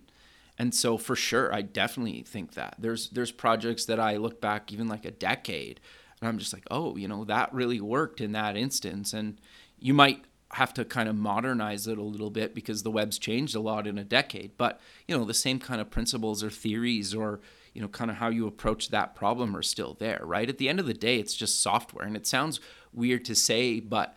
[0.58, 4.72] And so for sure, I definitely think that there's there's projects that I look back
[4.72, 5.80] even like a decade,
[6.22, 9.40] and I'm just like, oh, you know, that really worked in that instance, and
[9.80, 13.56] you might have to kind of modernize it a little bit because the web's changed
[13.56, 14.58] a lot in a decade.
[14.58, 17.42] But you know, the same kind of principles or theories or
[17.74, 20.48] you know, kind of how you approach that problem are still there, right?
[20.48, 22.62] At the end of the day, it's just software, and it sounds
[22.94, 24.16] weird to say, but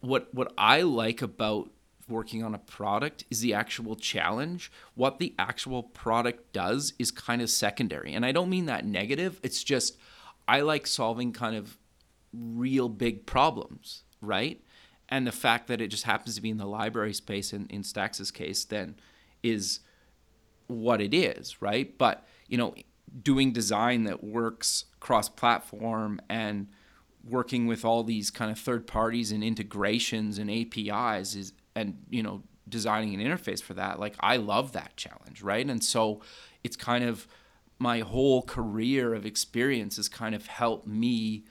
[0.00, 1.70] what what I like about
[2.08, 4.70] working on a product is the actual challenge.
[4.94, 8.12] What the actual product does is kind of secondary.
[8.12, 9.40] And I don't mean that negative.
[9.42, 9.96] It's just
[10.46, 11.76] I like solving kind of
[12.32, 14.62] real big problems, right?
[15.08, 17.82] and the fact that it just happens to be in the library space in, in
[17.82, 18.96] Stacks's case then
[19.42, 19.80] is
[20.66, 21.96] what it is, right?
[21.96, 22.74] But you know,
[23.22, 26.68] doing design that works cross platform and
[27.24, 32.22] working with all these kind of third parties and integrations and APIs is and you
[32.22, 36.20] know designing an interface for that like I love that challenge right and so
[36.64, 37.28] it's kind of
[37.78, 41.44] my whole career of experience has kind of helped me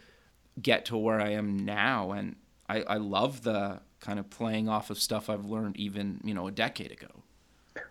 [0.61, 2.35] get to where I am now and
[2.67, 6.47] I, I love the kind of playing off of stuff I've learned even you know
[6.47, 7.23] a decade ago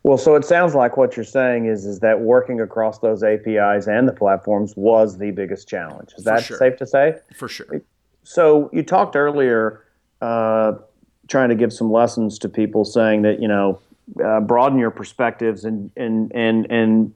[0.03, 3.87] well, so it sounds like what you're saying is is that working across those APIs
[3.87, 6.13] and the platforms was the biggest challenge.
[6.17, 6.59] Is that sure.
[6.59, 7.17] safe to say?
[7.35, 7.83] For sure.
[8.23, 9.85] So you talked earlier,
[10.21, 10.75] uh,
[11.29, 13.81] trying to give some lessons to people, saying that you know
[14.25, 17.15] uh, broaden your perspectives and and and and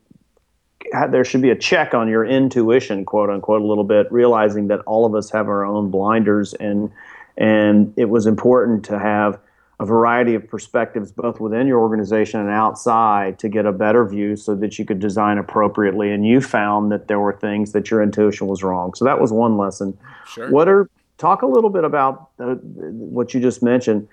[1.10, 4.80] there should be a check on your intuition, quote unquote, a little bit, realizing that
[4.80, 6.90] all of us have our own blinders and
[7.36, 9.38] and it was important to have
[9.80, 14.34] a variety of perspectives, both within your organization and outside, to get a better view
[14.34, 16.10] so that you could design appropriately.
[16.10, 18.94] And you found that there were things that your intuition was wrong.
[18.94, 19.96] So that was one lesson.
[20.26, 20.50] Sure.
[20.50, 24.09] What are talk a little bit about the, what you just mentioned.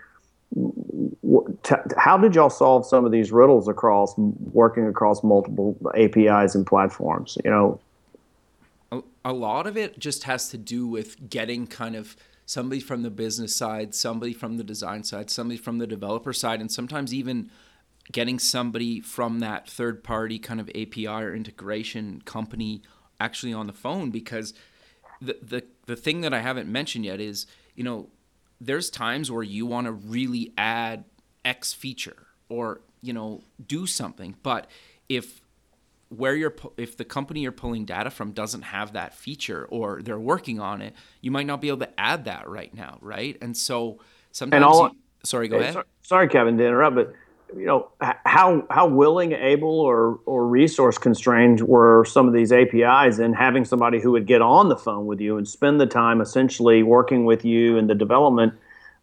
[1.97, 7.37] How did y'all solve some of these riddles across working across multiple APIs and platforms?
[7.43, 7.79] You know,
[8.91, 12.15] a, a lot of it just has to do with getting kind of
[12.45, 16.61] somebody from the business side, somebody from the design side, somebody from the developer side,
[16.61, 17.49] and sometimes even
[18.11, 22.81] getting somebody from that third party kind of API or integration company
[23.19, 24.53] actually on the phone because
[25.21, 28.09] the the the thing that I haven't mentioned yet is, you know,
[28.59, 31.05] there's times where you want to really add
[31.43, 34.67] X feature or, you know, do something, but
[35.09, 35.41] if
[36.09, 40.19] where you're if the company you're pulling data from doesn't have that feature or they're
[40.19, 43.37] working on it, you might not be able to add that right now, right?
[43.41, 43.99] And so
[44.31, 44.55] sometimes.
[44.55, 45.73] And all, you, sorry, go hey, ahead.
[45.73, 47.13] Sorry, sorry, Kevin, to interrupt, but
[47.55, 53.19] you know how how willing, able, or or resource constrained were some of these APIs
[53.19, 56.21] in having somebody who would get on the phone with you and spend the time
[56.21, 58.53] essentially working with you in the development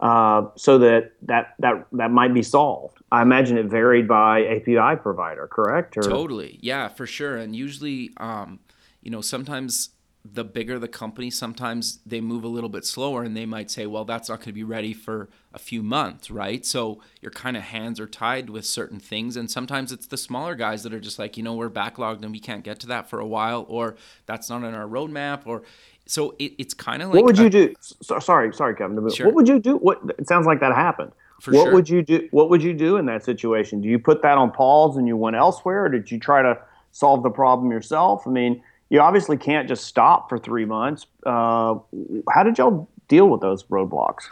[0.00, 2.98] uh, so that that that that might be solved.
[3.10, 5.96] I imagine it varied by API provider, correct?
[5.96, 6.02] Or?
[6.02, 7.36] Totally, yeah, for sure.
[7.36, 8.58] And usually, um,
[9.02, 9.90] you know, sometimes
[10.24, 13.86] the bigger the company, sometimes they move a little bit slower, and they might say,
[13.86, 17.56] "Well, that's not going to be ready for a few months, right?" So your kind
[17.56, 21.00] of hands are tied with certain things, and sometimes it's the smaller guys that are
[21.00, 23.66] just like, you know, we're backlogged and we can't get to that for a while,
[23.68, 25.62] or that's not in our roadmap, or
[26.06, 27.74] so it, it's kind of like what would you do?
[27.80, 29.08] So, sorry, sorry, Kevin.
[29.10, 29.26] Sure.
[29.26, 29.76] What would you do?
[29.76, 31.12] What it sounds like that happened.
[31.40, 31.74] For what sure.
[31.74, 32.28] would you do?
[32.30, 33.80] What would you do in that situation?
[33.80, 36.56] Do you put that on pause and you went elsewhere, or did you try to
[36.92, 38.22] solve the problem yourself?
[38.26, 41.06] I mean, you obviously can't just stop for three months.
[41.26, 41.74] Uh,
[42.30, 44.24] how did y'all deal with those roadblocks?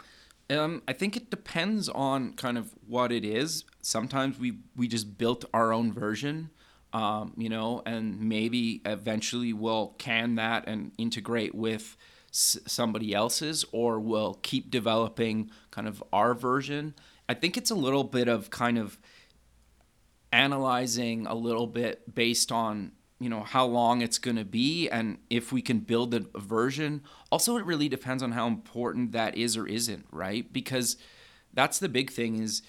[0.49, 3.65] Um, I think it depends on kind of what it is.
[3.81, 6.49] Sometimes we we just built our own version
[6.93, 11.95] um, you know, and maybe eventually we'll can that and integrate with
[12.31, 16.93] s- somebody else's, or we'll keep developing kind of our version.
[17.29, 18.97] I think it's a little bit of kind of
[20.33, 22.91] analyzing a little bit based on
[23.21, 27.03] you know how long it's going to be and if we can build a, version.
[27.31, 30.51] Also it really depends on how important that is or isn't right?
[30.51, 30.97] Because
[31.53, 32.63] that's the big thing is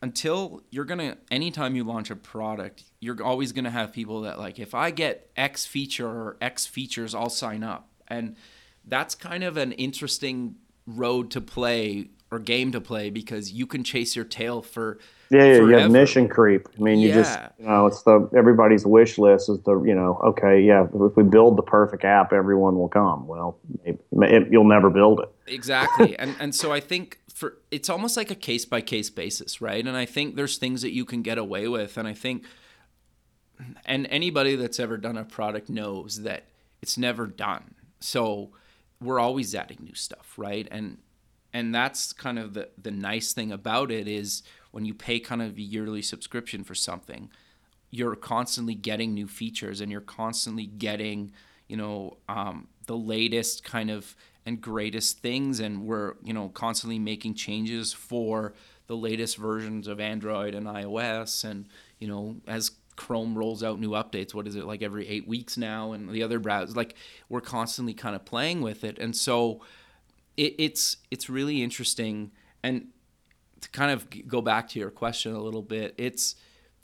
[0.00, 4.58] until you're gonna anytime you launch a product you're always gonna have people that like
[4.58, 7.88] if i get x feature or x features i'll sign up.
[8.08, 8.36] And
[8.84, 13.84] that's kind of an interesting road to play or game to play because you can
[13.84, 14.98] chase your tail for
[15.32, 17.14] yeah, yeah you have mission creep i mean you yeah.
[17.14, 21.16] just you know it's the everybody's wish list is the you know okay yeah if
[21.16, 25.30] we build the perfect app everyone will come well it, it, you'll never build it
[25.46, 29.60] exactly and and so i think for it's almost like a case by case basis,
[29.60, 29.84] right?
[29.84, 32.44] And I think there's things that you can get away with, and I think,
[33.84, 36.44] and anybody that's ever done a product knows that
[36.80, 37.74] it's never done.
[37.98, 38.50] So
[39.00, 40.68] we're always adding new stuff, right?
[40.70, 40.98] And
[41.52, 45.40] and that's kind of the the nice thing about it is when you pay kind
[45.40, 47.30] of a yearly subscription for something,
[47.90, 51.32] you're constantly getting new features, and you're constantly getting,
[51.68, 55.60] you know, um, the latest kind of and greatest things.
[55.60, 58.54] And we're you know constantly making changes for
[58.88, 61.44] the latest versions of android and ios.
[61.44, 61.66] And
[61.98, 65.56] you know as chrome rolls out new updates what is it like every eight weeks
[65.56, 66.94] now and the other browsers like
[67.30, 68.98] we're constantly kind of playing with it.
[68.98, 69.60] And so
[70.36, 72.32] it, it's it's really interesting.
[72.62, 72.88] And
[73.62, 76.36] to kind of go back to your question a little bit it's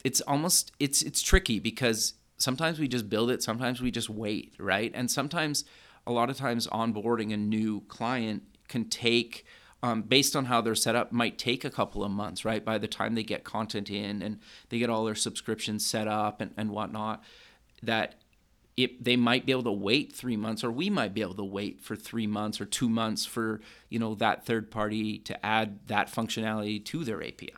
[0.05, 4.55] it's almost it's it's tricky because sometimes we just build it sometimes we just wait
[4.59, 4.93] right?
[4.95, 5.65] And sometimes
[6.07, 9.45] a lot of times onboarding a new client can take
[9.83, 12.65] um, based on how they're set up might take a couple of months right?
[12.65, 14.39] By the time they get content in and
[14.69, 17.23] they get all their subscriptions set up and, and whatnot
[17.83, 18.15] that
[18.79, 21.45] it, they might be able to wait three months, or we might be able to
[21.45, 25.81] wait for three months or two months for you know that third party to add
[25.89, 27.53] that functionality to their API.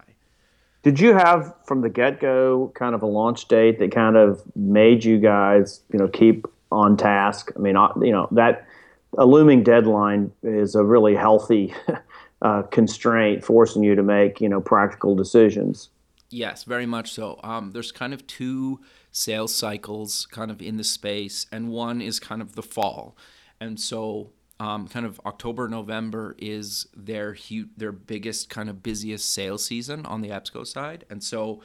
[0.83, 4.42] Did you have from the get go kind of a launch date that kind of
[4.56, 7.52] made you guys, you know, keep on task?
[7.54, 8.66] I mean, you know, that
[9.18, 11.74] a looming deadline is a really healthy
[12.42, 15.90] uh, constraint, forcing you to make, you know, practical decisions.
[16.30, 17.38] Yes, very much so.
[17.42, 18.80] Um, there's kind of two
[19.12, 23.16] sales cycles kind of in the space, and one is kind of the fall.
[23.61, 29.33] And so um, kind of October, November is their huge, their biggest kind of busiest
[29.33, 31.61] sales season on the EBSCO side, and so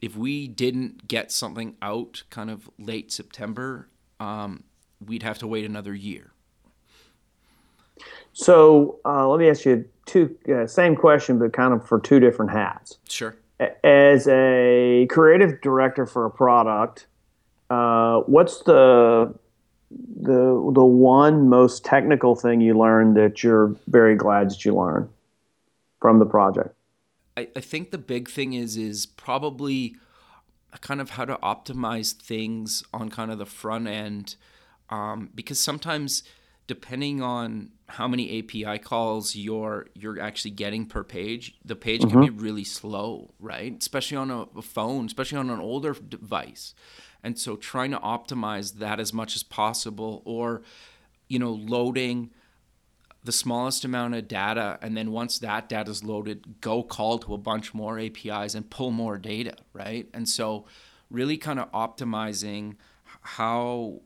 [0.00, 3.88] if we didn't get something out kind of late September,
[4.20, 4.62] um,
[5.04, 6.32] we'd have to wait another year.
[8.32, 12.20] So uh, let me ask you two uh, same question, but kind of for two
[12.20, 12.98] different hats.
[13.08, 13.36] Sure.
[13.82, 17.06] As a creative director for a product,
[17.70, 19.34] uh, what's the
[19.90, 25.08] the the one most technical thing you learned that you're very glad that you learned
[26.00, 26.74] from the project?
[27.36, 29.96] I, I think the big thing is is probably
[30.80, 34.36] kind of how to optimize things on kind of the front end
[34.90, 36.22] um, because sometimes
[36.68, 42.10] depending on how many API calls you're you're actually getting per page, the page mm-hmm.
[42.10, 43.76] can be really slow, right?
[43.76, 46.74] Especially on a, a phone, especially on an older device.
[47.24, 50.62] And so trying to optimize that as much as possible or
[51.28, 52.30] you know loading
[53.24, 57.34] the smallest amount of data and then once that data is loaded go call to
[57.34, 60.64] a bunch more apis and pull more data right and so
[61.10, 62.76] really kind of optimizing
[63.20, 64.00] how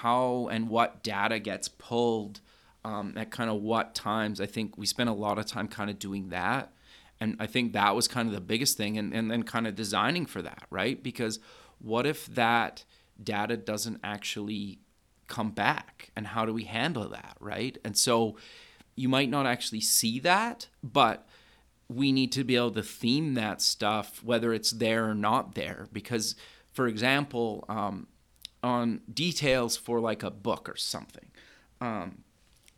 [0.00, 2.40] how and what data gets pulled
[2.84, 4.40] um, at kind of what times.
[4.40, 6.72] I think we spent a lot of time kind of doing that.
[7.20, 9.74] And i think that was kind of the biggest thing and, and then kind of
[9.74, 11.02] designing for that right?
[11.02, 11.38] Because
[11.78, 12.84] what if that
[13.22, 14.80] data doesn't actually
[15.28, 16.10] come back?
[16.16, 17.78] And how do we handle that right?
[17.84, 18.36] And so
[18.96, 21.26] you might not actually see that but
[21.88, 25.86] we need to be able to theme that stuff whether it's there or not there.
[25.92, 26.34] Because
[26.72, 28.08] for example um,
[28.64, 31.30] on details for like a book or something
[31.80, 32.24] um,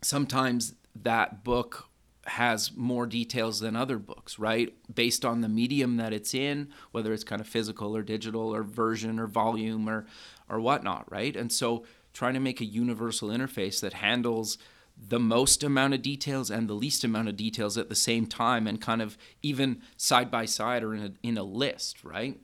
[0.01, 1.89] sometimes that book
[2.27, 4.73] has more details than other books, right?
[4.93, 8.63] Based on the medium that it's in, whether it's kind of physical or digital or
[8.63, 10.05] version or volume or
[10.49, 11.35] or whatnot, right?
[11.35, 14.57] And so trying to make a universal interface that handles
[14.97, 18.65] the most amount of details and the least amount of details at the same time
[18.65, 22.39] and kind of even side by side or in a, in a list, right?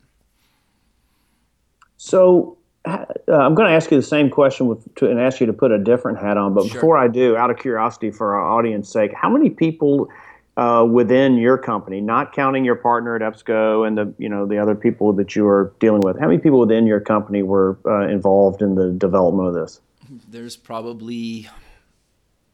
[1.97, 5.45] So uh, I'm going to ask you the same question with, to, and ask you
[5.45, 6.53] to put a different hat on.
[6.53, 6.73] But sure.
[6.73, 10.09] before I do, out of curiosity for our audience sake, how many people
[10.57, 14.57] uh, within your company, not counting your partner at EBSCO and the you know the
[14.57, 18.07] other people that you are dealing with, how many people within your company were uh,
[18.07, 19.81] involved in the development of this?
[20.29, 21.49] There's probably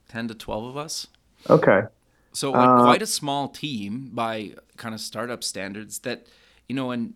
[0.07, 1.07] ten to twelve of us.
[1.49, 1.81] Okay.
[2.31, 5.99] So like, uh, quite a small team by kind of startup standards.
[5.99, 6.27] That
[6.69, 7.15] you know, and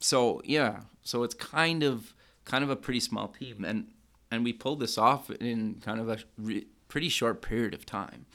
[0.00, 2.12] so yeah, so it's kind of
[2.50, 3.86] kind of a pretty small team, and
[4.30, 8.26] and we pulled this off in kind of a re- pretty short period of time.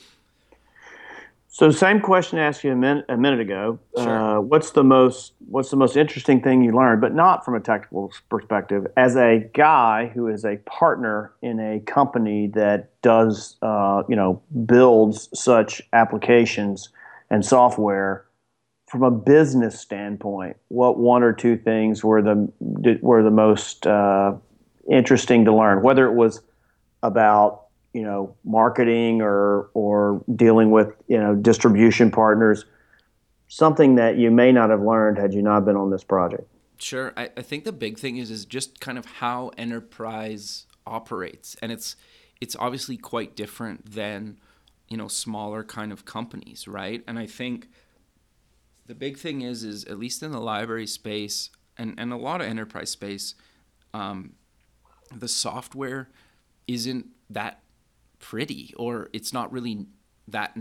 [1.47, 3.79] So, same question I asked you a minute, a minute ago.
[3.97, 4.37] Sure.
[4.37, 7.59] Uh, what's the most What's the most interesting thing you learned, but not from a
[7.59, 14.03] technical perspective, as a guy who is a partner in a company that does, uh,
[14.09, 16.89] you know, builds such applications
[17.29, 18.24] and software
[18.95, 22.49] from a business standpoint, what one or two things were the
[23.01, 24.33] were the most uh,
[24.89, 25.81] interesting to learn?
[25.81, 26.41] Whether it was
[27.03, 32.63] about you know marketing or or dealing with you know distribution partners,
[33.49, 36.47] something that you may not have learned had you not been on this project.
[36.77, 41.57] Sure, I, I think the big thing is is just kind of how enterprise operates,
[41.61, 41.97] and it's
[42.39, 44.37] it's obviously quite different than
[44.87, 47.03] you know smaller kind of companies, right?
[47.05, 47.67] And I think
[48.85, 52.41] the big thing is is at least in the library space and, and a lot
[52.41, 53.35] of enterprise space
[53.93, 54.33] um,
[55.15, 56.09] the software
[56.67, 57.61] isn't that
[58.19, 59.85] pretty or it's not really
[60.27, 60.57] that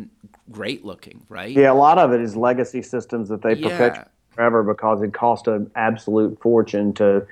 [0.50, 1.50] great looking right?
[1.50, 3.68] Yeah a lot of it is legacy systems that they yeah.
[3.68, 7.26] perpetuate forever because it cost an absolute fortune to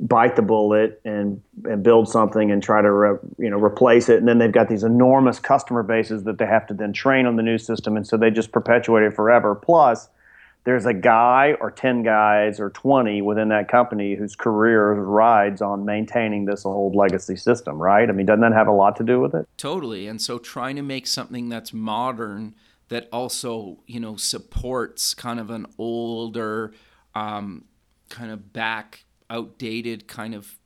[0.00, 4.18] bite the bullet and and build something and try to re, you know replace it.
[4.18, 7.36] And then they've got these enormous customer bases that they have to then train on
[7.36, 7.96] the new system.
[7.96, 9.54] And so they just perpetuate it forever.
[9.54, 10.08] Plus
[10.64, 15.84] there's a guy or 10 guys or 20 within that company whose career rides on
[15.84, 18.08] maintaining this old legacy system, right?
[18.08, 19.48] I mean, doesn't that have a lot to do with it?
[19.56, 20.06] Totally.
[20.06, 22.54] And so trying to make something that's modern
[22.88, 26.74] that also, you know, supports kind of an older,
[27.14, 27.64] um,
[28.08, 30.58] kind of back outdated kind of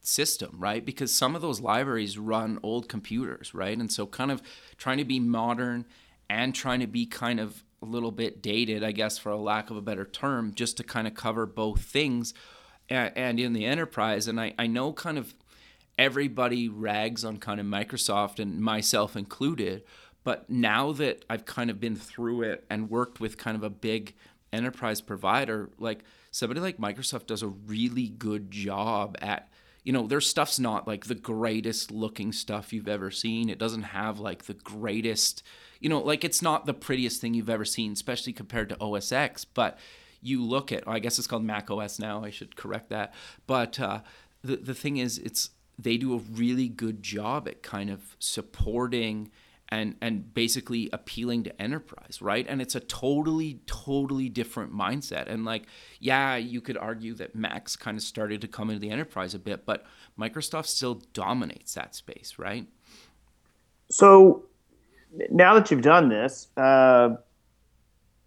[0.00, 0.84] system, right?
[0.84, 3.78] Because some of those libraries run old computers, right?
[3.78, 4.42] And so kind of
[4.76, 5.86] trying to be modern
[6.28, 9.70] and trying to be kind of a little bit dated, I guess, for a lack
[9.70, 12.34] of a better term, just to kind of cover both things
[12.88, 14.28] and, and in the enterprise.
[14.28, 15.34] And I, I know kind of
[15.98, 19.82] everybody rags on kind of Microsoft and myself included.
[20.24, 23.70] But now that I've kind of been through it and worked with kind of a
[23.70, 24.14] big
[24.52, 29.48] enterprise provider, like somebody like Microsoft does a really good job at
[29.84, 33.48] you know, their stuff's not like the greatest looking stuff you've ever seen.
[33.48, 35.42] It doesn't have like the greatest,
[35.80, 39.12] you know, like it's not the prettiest thing you've ever seen, especially compared to OS
[39.12, 39.44] X.
[39.44, 39.78] But
[40.20, 42.24] you look at, I guess it's called Mac OS now.
[42.24, 43.14] I should correct that.
[43.46, 44.00] But uh,
[44.42, 49.30] the the thing is, it's they do a really good job at kind of supporting
[49.68, 55.44] and and basically appealing to enterprise right and it's a totally totally different mindset and
[55.44, 55.66] like
[56.00, 59.38] yeah you could argue that macs kind of started to come into the enterprise a
[59.38, 59.84] bit but
[60.18, 62.66] microsoft still dominates that space right
[63.90, 64.44] so
[65.30, 67.10] now that you've done this uh,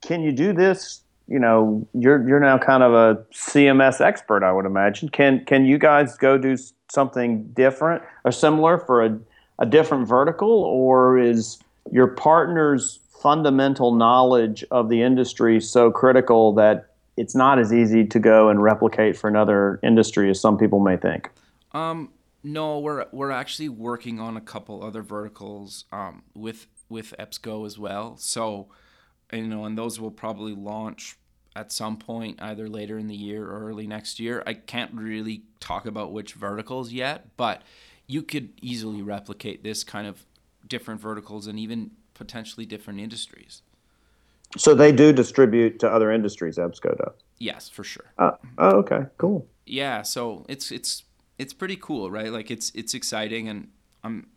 [0.01, 1.01] can you do this?
[1.27, 5.07] You know you're you're now kind of a cms expert i would imagine.
[5.07, 6.57] Can can you guys go do
[6.89, 9.17] something different or similar for a
[9.59, 11.59] a different vertical, or is
[11.91, 18.19] your partner's fundamental knowledge of the industry so critical that it's not as easy to
[18.19, 21.29] go and replicate for another industry as some people may think?
[21.73, 22.09] Um,
[22.43, 27.79] no, we're we're actually working on a couple other verticals um, with with EBSCO as
[27.79, 28.17] well.
[28.17, 28.67] So,
[29.31, 31.17] you know, and those will probably launch
[31.55, 34.43] at some point either later in the year or early next year.
[34.45, 37.61] I can't really talk about which verticals yet, but
[38.07, 40.25] you could easily replicate this kind of
[40.67, 43.61] different verticals and even potentially different industries.
[44.57, 46.57] So they do distribute to other industries.
[46.57, 47.15] EBSCO does.
[47.39, 48.11] Yes, for sure.
[48.17, 49.47] Uh, oh, okay, cool.
[49.65, 51.03] Yeah, so it's it's
[51.41, 52.31] it's pretty cool, right?
[52.31, 53.69] Like it's it's exciting, and
[54.03, 54.27] I'm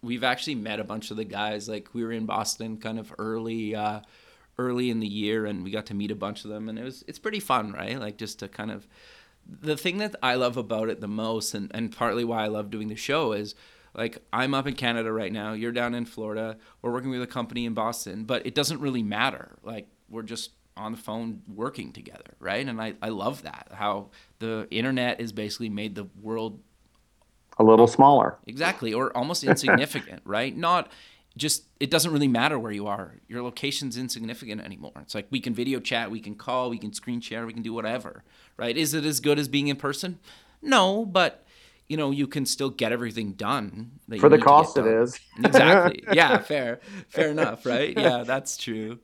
[0.00, 1.68] we've actually met a bunch of the guys.
[1.68, 4.00] Like we were in Boston, kind of early uh,
[4.58, 6.84] early in the year, and we got to meet a bunch of them, and it
[6.84, 7.98] was it's pretty fun, right?
[7.98, 8.86] Like just to kind of
[9.44, 12.70] the thing that I love about it the most, and, and partly why I love
[12.70, 13.56] doing the show, is
[13.92, 17.26] like I'm up in Canada right now, you're down in Florida, we're working with a
[17.26, 19.56] company in Boston, but it doesn't really matter.
[19.64, 22.66] Like we're just on the phone working together, right?
[22.66, 24.10] And I, I love that how
[24.42, 26.60] the internet has basically made the world
[27.58, 28.38] a little smaller.
[28.46, 30.54] Exactly, or almost insignificant, right?
[30.54, 30.90] Not
[31.36, 33.14] just it doesn't really matter where you are.
[33.28, 34.92] Your location's insignificant anymore.
[35.00, 37.62] It's like we can video chat, we can call, we can screen share, we can
[37.62, 38.24] do whatever,
[38.56, 38.76] right?
[38.76, 40.18] Is it as good as being in person?
[40.60, 41.46] No, but
[41.86, 43.92] you know you can still get everything done.
[44.18, 46.02] For the cost, it is exactly.
[46.12, 47.96] Yeah, fair, fair enough, right?
[47.96, 48.98] Yeah, that's true.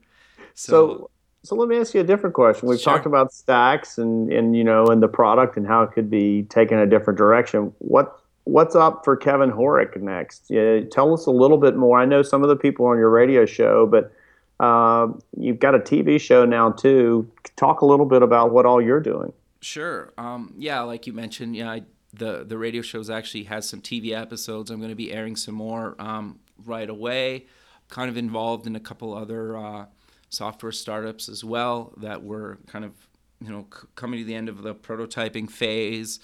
[0.55, 1.11] So, so,
[1.49, 2.69] so let me ask you a different question.
[2.69, 2.93] We've sure.
[2.93, 6.43] talked about stacks and and you know and the product and how it could be
[6.43, 7.73] taken a different direction.
[7.79, 10.51] What what's up for Kevin Horek next?
[10.51, 11.99] Yeah, tell us a little bit more.
[11.99, 14.13] I know some of the people on your radio show, but
[14.61, 17.31] uh, you've got a TV show now too.
[17.57, 19.33] Talk a little bit about what all you're doing.
[19.63, 20.13] Sure.
[20.19, 21.83] Um, yeah, like you mentioned, yeah, I,
[22.13, 24.71] the the radio shows actually has some TV episodes.
[24.71, 27.47] I'm going to be airing some more um, right away.
[27.89, 29.87] Kind of involved in a couple other uh,
[30.31, 32.93] software startups as well that were kind of
[33.41, 36.21] you know c- coming to the end of the prototyping phase.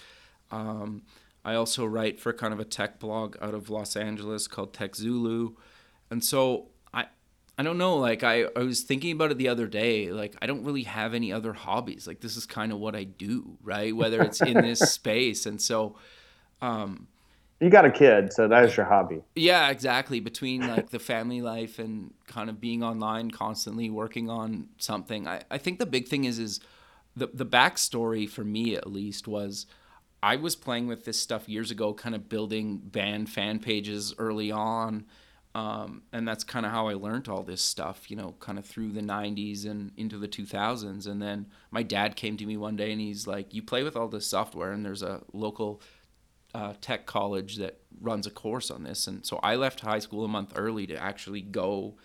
[0.51, 1.03] Um,
[1.45, 4.97] I also write for kind of a tech blog out of Los Angeles called Tech
[4.97, 5.55] Zulu.
[6.11, 7.07] And so I
[7.59, 10.11] I don't know, like I, I was thinking about it the other day.
[10.11, 12.07] Like I don't really have any other hobbies.
[12.07, 13.95] Like this is kind of what I do, right?
[13.95, 15.47] Whether it's in this space.
[15.47, 15.97] And so
[16.63, 17.09] um
[17.61, 19.23] you got a kid, so that is your hobby.
[19.35, 20.21] Yeah, exactly.
[20.21, 25.27] Between like the family life and kind of being online constantly working on something.
[25.29, 26.61] I, I think the big thing is is
[27.17, 29.67] the the backstory for me at least was
[30.23, 34.51] I was playing with this stuff years ago, kind of building band fan pages early
[34.51, 35.05] on.
[35.55, 38.65] Um, and that's kind of how I learned all this stuff, you know, kind of
[38.65, 41.07] through the 90s and into the 2000s.
[41.07, 43.97] And then my dad came to me one day and he's like, You play with
[43.97, 45.81] all this software, and there's a local
[46.55, 49.07] uh, tech college that runs a course on this.
[49.07, 51.97] And so I left high school a month early to actually go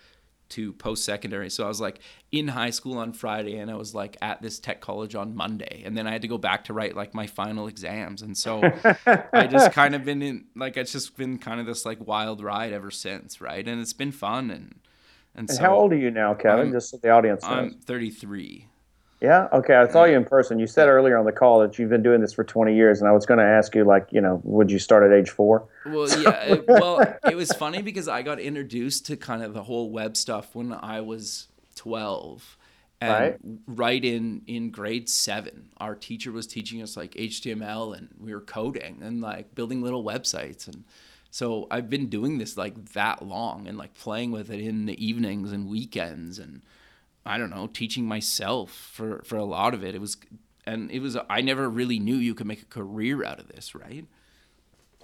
[0.50, 1.50] to post secondary.
[1.50, 2.00] So I was like
[2.32, 5.84] in high school on Friday and I was like at this tech college on Monday.
[5.86, 8.24] And then I had to go back to write like my final exams.
[8.24, 8.62] And so
[9.32, 12.42] I just kind of been in like it's just been kind of this like wild
[12.42, 13.66] ride ever since, right?
[13.68, 14.80] And it's been fun and
[15.36, 16.68] and, and so how old are you now, Kevin?
[16.68, 17.52] I'm, just so the audience knows.
[17.52, 18.66] I'm 33.
[19.22, 19.48] Yeah.
[19.52, 19.76] Okay.
[19.76, 20.60] I saw you in person.
[20.60, 23.10] You said earlier on the call that you've been doing this for 20 years, and
[23.10, 25.68] I was going to ask you, like, you know, would you start at age four?
[25.84, 26.42] Well, yeah.
[26.44, 30.16] it, well, it was funny because I got introduced to kind of the whole web
[30.16, 32.58] stuff when I was 12,
[33.02, 33.38] And Right.
[33.68, 38.42] right in in grade seven, our teacher was teaching us like HTML, and we were
[38.42, 40.68] coding and like building little websites.
[40.68, 40.84] And
[41.32, 45.04] so I've been doing this like that long, and like playing with it in the
[45.06, 46.62] evenings and weekends, and
[47.26, 49.96] I don't know, teaching myself for for a lot of it.
[49.96, 50.18] It was,
[50.66, 51.18] and it was.
[51.30, 54.06] I never really knew you could make a career out of this, right?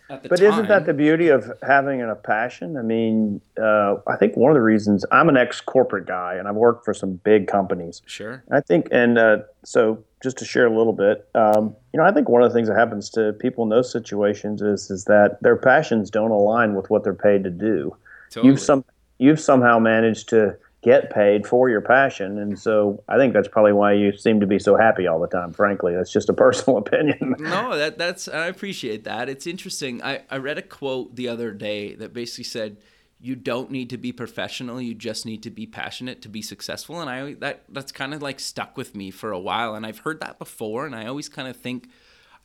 [0.07, 2.77] But isn't that the beauty of having a passion?
[2.77, 6.47] I mean, uh, I think one of the reasons I'm an ex corporate guy and
[6.47, 8.03] I've worked for some big companies.
[8.05, 8.43] sure?
[8.51, 12.11] I think, and uh, so just to share a little bit, um, you know, I
[12.11, 15.41] think one of the things that happens to people in those situations is is that
[15.41, 17.95] their passions don't align with what they're paid to do.
[18.29, 18.51] Totally.
[18.51, 18.85] You've some
[19.17, 20.55] you've somehow managed to
[20.85, 24.47] get paid for your passion, and so I think that's probably why you seem to
[24.47, 25.51] be so happy all the time.
[25.51, 27.35] Frankly, that's just a personal opinion.
[27.39, 29.27] no, that that's I appreciate that.
[29.27, 30.01] It's interesting.
[30.01, 32.77] I, I read a quote the other day that basically said
[33.19, 37.01] you don't need to be professional, you just need to be passionate to be successful.
[37.01, 39.75] And I that that's kind of like stuck with me for a while.
[39.75, 41.89] And I've heard that before and I always kind of think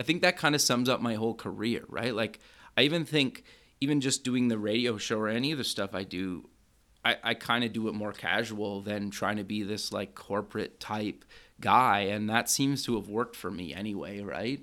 [0.00, 2.14] I think that kind of sums up my whole career, right?
[2.14, 2.40] Like
[2.76, 3.44] I even think
[3.80, 6.48] even just doing the radio show or any of the stuff I do,
[7.04, 10.80] I, I kind of do it more casual than trying to be this like corporate
[10.80, 11.24] type
[11.60, 12.00] guy.
[12.00, 14.60] And that seems to have worked for me anyway, right?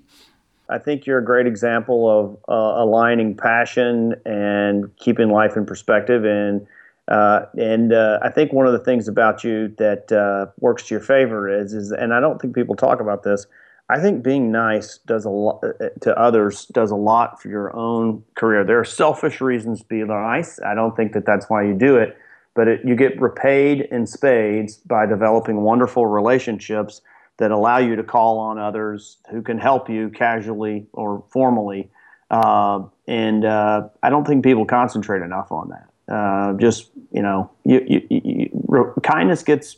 [0.68, 6.24] I think you're a great example of uh, aligning passion and keeping life in perspective.
[6.24, 6.66] And
[7.08, 10.94] uh, and uh, I think one of the things about you that uh, works to
[10.94, 13.46] your favor is is, and I don't think people talk about this.
[13.88, 15.64] I think being nice does a lot
[16.02, 18.62] to others does a lot for your own career.
[18.62, 20.60] There are selfish reasons to be nice.
[20.60, 22.14] I don't think that that's why you do it,
[22.58, 27.02] but it, you get repaid in spades by developing wonderful relationships
[27.36, 31.88] that allow you to call on others who can help you casually or formally.
[32.32, 36.12] Uh, and uh, I don't think people concentrate enough on that.
[36.12, 39.76] Uh, just you know, you, you, you, kindness gets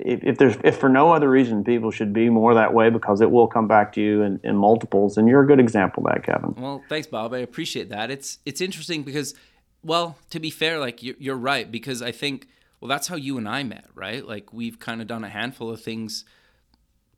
[0.00, 3.20] if, if there's if for no other reason, people should be more that way because
[3.20, 5.18] it will come back to you in, in multiples.
[5.18, 6.54] And you're a good example of that, Kevin.
[6.56, 7.34] Well, thanks, Bob.
[7.34, 8.10] I appreciate that.
[8.10, 9.34] It's it's interesting because,
[9.82, 12.48] well, to be fair, like you're, you're right because I think
[12.80, 14.26] well that's how you and I met, right?
[14.26, 16.24] Like we've kind of done a handful of things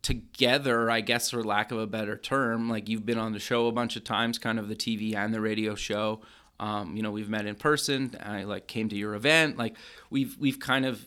[0.03, 2.69] together, I guess, for lack of a better term.
[2.69, 5.33] Like you've been on the show a bunch of times, kind of the TV and
[5.33, 6.21] the radio show.
[6.61, 8.15] Um, you know, we've met in person.
[8.23, 9.57] I like came to your event.
[9.57, 9.77] Like
[10.11, 11.07] we've we've kind of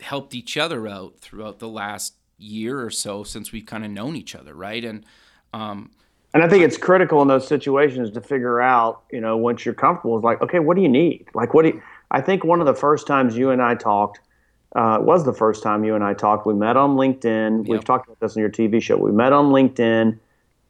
[0.00, 4.16] helped each other out throughout the last year or so since we've kind of known
[4.16, 4.84] each other, right?
[4.84, 5.04] And
[5.52, 5.90] um,
[6.32, 9.74] And I think it's critical in those situations to figure out, you know, once you're
[9.74, 11.26] comfortable, is like, okay, what do you need?
[11.34, 14.20] Like, what do you, I think one of the first times you and I talked,
[14.76, 16.46] uh, was the first time you and I talked.
[16.46, 17.66] We met on LinkedIn.
[17.68, 18.96] We've talked about this on your TV show.
[18.96, 20.18] We met on LinkedIn.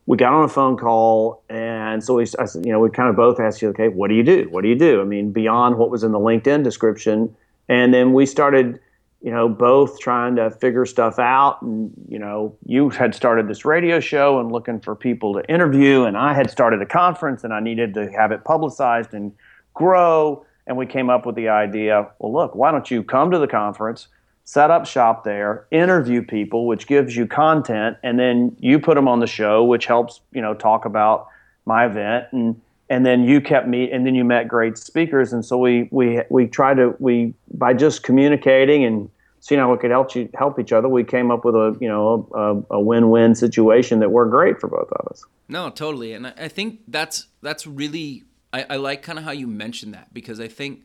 [0.07, 3.17] We got on a phone call, and so we, I, you know, we kind of
[3.17, 4.49] both asked you, okay, what do you do?
[4.51, 5.01] What do you do?
[5.01, 7.37] I mean, beyond what was in the LinkedIn description,
[7.69, 8.81] and then we started,
[9.23, 11.61] you know, both trying to figure stuff out.
[11.62, 16.05] And you know, you had started this radio show and looking for people to interview,
[16.05, 19.33] and I had started a conference, and I needed to have it publicized and
[19.75, 20.45] grow.
[20.66, 23.49] And we came up with the idea well, look, why don't you come to the
[23.49, 24.09] conference,
[24.45, 29.09] set up shop there, interview people, which gives you content, and then you put them
[29.09, 31.29] on the show, which helps, you know, talk about
[31.66, 32.27] my event.
[32.33, 32.61] And
[32.91, 35.32] and then you kept me and then you met great speakers.
[35.32, 39.78] And so we we we tried to we by just communicating and seeing how we
[39.78, 42.80] could help you help each other we came up with a you know a, a
[42.80, 45.24] win-win situation that worked great for both of us.
[45.49, 49.47] No, totally, and I think that's that's really I, I like kind of how you
[49.47, 50.84] mentioned that because I think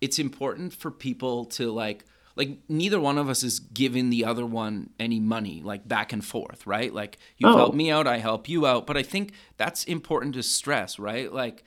[0.00, 2.04] it's important for people to like
[2.36, 6.24] like neither one of us is giving the other one any money like back and
[6.24, 6.92] forth, right?
[6.92, 7.56] Like you No.
[7.56, 11.32] help me out, I help you out, but I think that's important to stress, right?
[11.32, 11.64] Like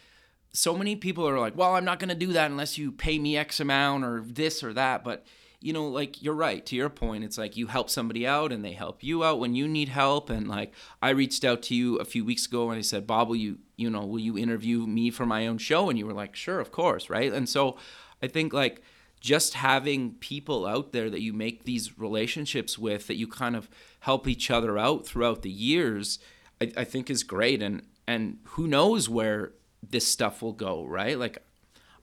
[0.54, 3.20] so many people are like, well, I'm not going to do that unless you pay
[3.20, 5.04] me X amount or this or that.
[5.04, 5.26] But,
[5.60, 6.66] you know, like you're right.
[6.66, 9.54] To your point, it's like you help somebody out and they help you out when
[9.54, 10.30] you need help.
[10.30, 13.28] And like I reached out to you a few weeks ago and I said, Bob,
[13.30, 15.90] will you, you know, will you interview me for my own show?
[15.90, 17.10] And you were like, sure, of course.
[17.10, 17.32] Right.
[17.32, 17.78] And so
[18.24, 18.82] I think like,
[19.20, 23.70] just having people out there that you make these relationships with that you kind of
[24.02, 26.20] help each other out throughout the years
[26.62, 27.62] I, I think is great.
[27.62, 29.54] And and who knows where
[29.88, 31.18] this stuff will go right?
[31.18, 31.40] Like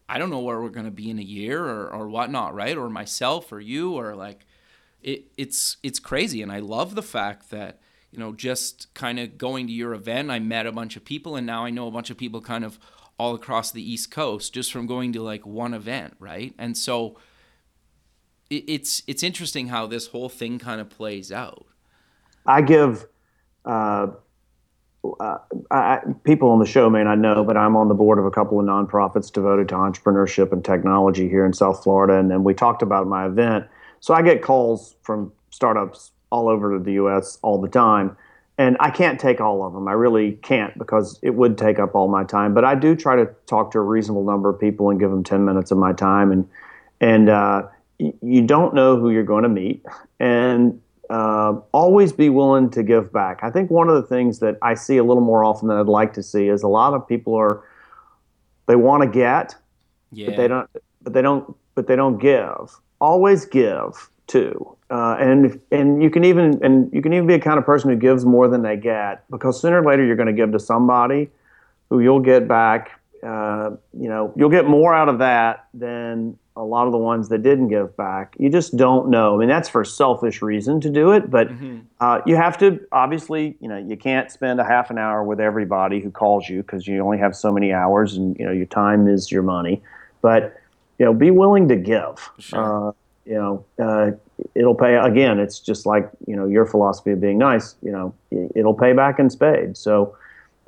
[0.08, 2.76] i don't know where we're going to be in a year or, or whatnot right?
[2.76, 4.46] Or myself or you or like
[5.02, 6.42] it, it's it's crazy.
[6.42, 7.80] And i love the fact that
[8.12, 11.36] you know just kind of going to your event i met a bunch of people
[11.36, 12.78] and now i know a bunch of people kind of
[13.18, 17.16] all across the east coast just from going to like one event right and so
[18.50, 21.66] it, it's it's interesting how this whole thing kind of plays out
[22.44, 23.06] i give
[23.64, 24.06] uh,
[25.20, 25.38] uh,
[25.70, 28.30] I, people on the show may not know, but I'm on the board of a
[28.30, 32.18] couple of nonprofits devoted to entrepreneurship and technology here in South Florida.
[32.18, 33.66] And then we talked about my event.
[34.00, 37.38] So I get calls from startups all over the U.S.
[37.42, 38.16] all the time,
[38.58, 39.86] and I can't take all of them.
[39.86, 42.54] I really can't because it would take up all my time.
[42.54, 45.22] But I do try to talk to a reasonable number of people and give them
[45.24, 46.48] ten minutes of my time, and
[47.00, 47.62] and uh,
[47.98, 49.84] you don't know who you're going to meet,
[50.18, 50.80] and
[51.10, 53.40] uh, always be willing to give back.
[53.42, 55.86] I think one of the things that I see a little more often than I'd
[55.86, 57.62] like to see is a lot of people are
[58.66, 59.54] they want to get,
[60.12, 60.26] yeah.
[60.26, 60.70] but they don't,
[61.02, 62.76] but they don't, but they don't give.
[63.00, 67.40] Always give too, uh, and and you can even and you can even be a
[67.40, 70.28] kind of person who gives more than they get because sooner or later you're going
[70.28, 71.28] to give to somebody
[71.90, 73.00] who you'll get back.
[73.22, 77.28] Uh, you know, you'll get more out of that than a lot of the ones
[77.28, 78.34] that didn't give back.
[78.38, 79.34] You just don't know.
[79.34, 81.80] I mean, that's for selfish reason to do it, but mm-hmm.
[82.00, 85.40] uh, you have to obviously, you know, you can't spend a half an hour with
[85.40, 88.66] everybody who calls you because you only have so many hours, and you know your
[88.66, 89.82] time is your money.
[90.22, 90.56] But
[90.98, 92.30] you know, be willing to give.
[92.38, 92.88] Sure.
[92.88, 92.92] Uh,
[93.26, 94.12] you know, uh,
[94.54, 94.96] it'll pay.
[94.96, 97.74] Again, it's just like you know your philosophy of being nice.
[97.82, 98.14] You know,
[98.54, 99.80] it'll pay back in spades.
[99.80, 100.16] So.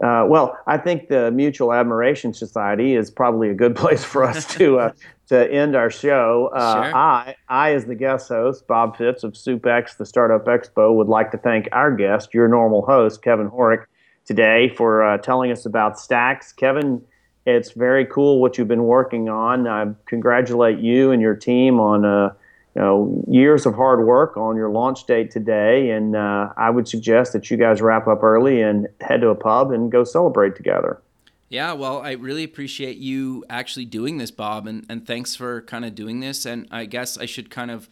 [0.00, 4.46] Uh, well, I think the Mutual Admiration Society is probably a good place for us
[4.54, 4.92] to uh,
[5.28, 6.50] to end our show.
[6.54, 6.96] Uh, sure.
[6.96, 11.30] I, I, as the guest host, Bob Fitts of SoupX, the Startup Expo, would like
[11.32, 13.86] to thank our guest, your normal host, Kevin Horek,
[14.24, 16.52] today for uh, telling us about Stacks.
[16.52, 17.02] Kevin,
[17.44, 19.66] it's very cool what you've been working on.
[19.66, 22.32] I congratulate you and your team on uh,
[22.78, 27.32] know years of hard work on your launch date today, and uh, I would suggest
[27.32, 31.00] that you guys wrap up early and head to a pub and go celebrate together.
[31.48, 35.84] Yeah, well, I really appreciate you actually doing this, Bob, and, and thanks for kind
[35.86, 36.44] of doing this.
[36.44, 37.88] And I guess I should kind of,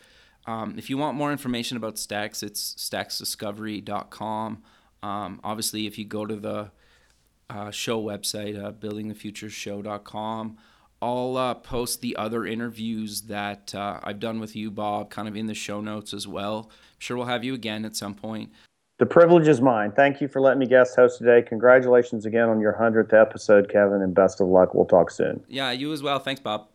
[0.46, 4.62] um, if you want more information about Stacks, it's stacksdiscovery.com.
[5.02, 6.70] Um, obviously, if you go to the
[7.48, 10.58] uh, show website, uh, buildingthefutureshow.com,
[11.02, 15.36] I'll uh, post the other interviews that uh, I've done with you, Bob, kind of
[15.36, 16.70] in the show notes as well.
[16.70, 18.50] I'm sure we'll have you again at some point.
[18.98, 19.92] The privilege is mine.
[19.92, 21.42] Thank you for letting me guest host today.
[21.46, 24.74] Congratulations again on your 100th episode, Kevin, and best of luck.
[24.74, 25.44] We'll talk soon.
[25.48, 26.18] Yeah, you as well.
[26.18, 26.68] Thanks, Bob.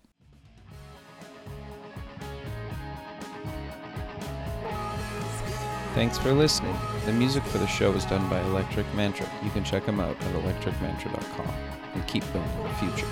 [5.96, 6.76] Thanks for listening.
[7.06, 9.28] The music for the show is done by Electric Mantra.
[9.44, 11.54] You can check them out at electricmantra.com
[11.96, 13.08] and keep building the future.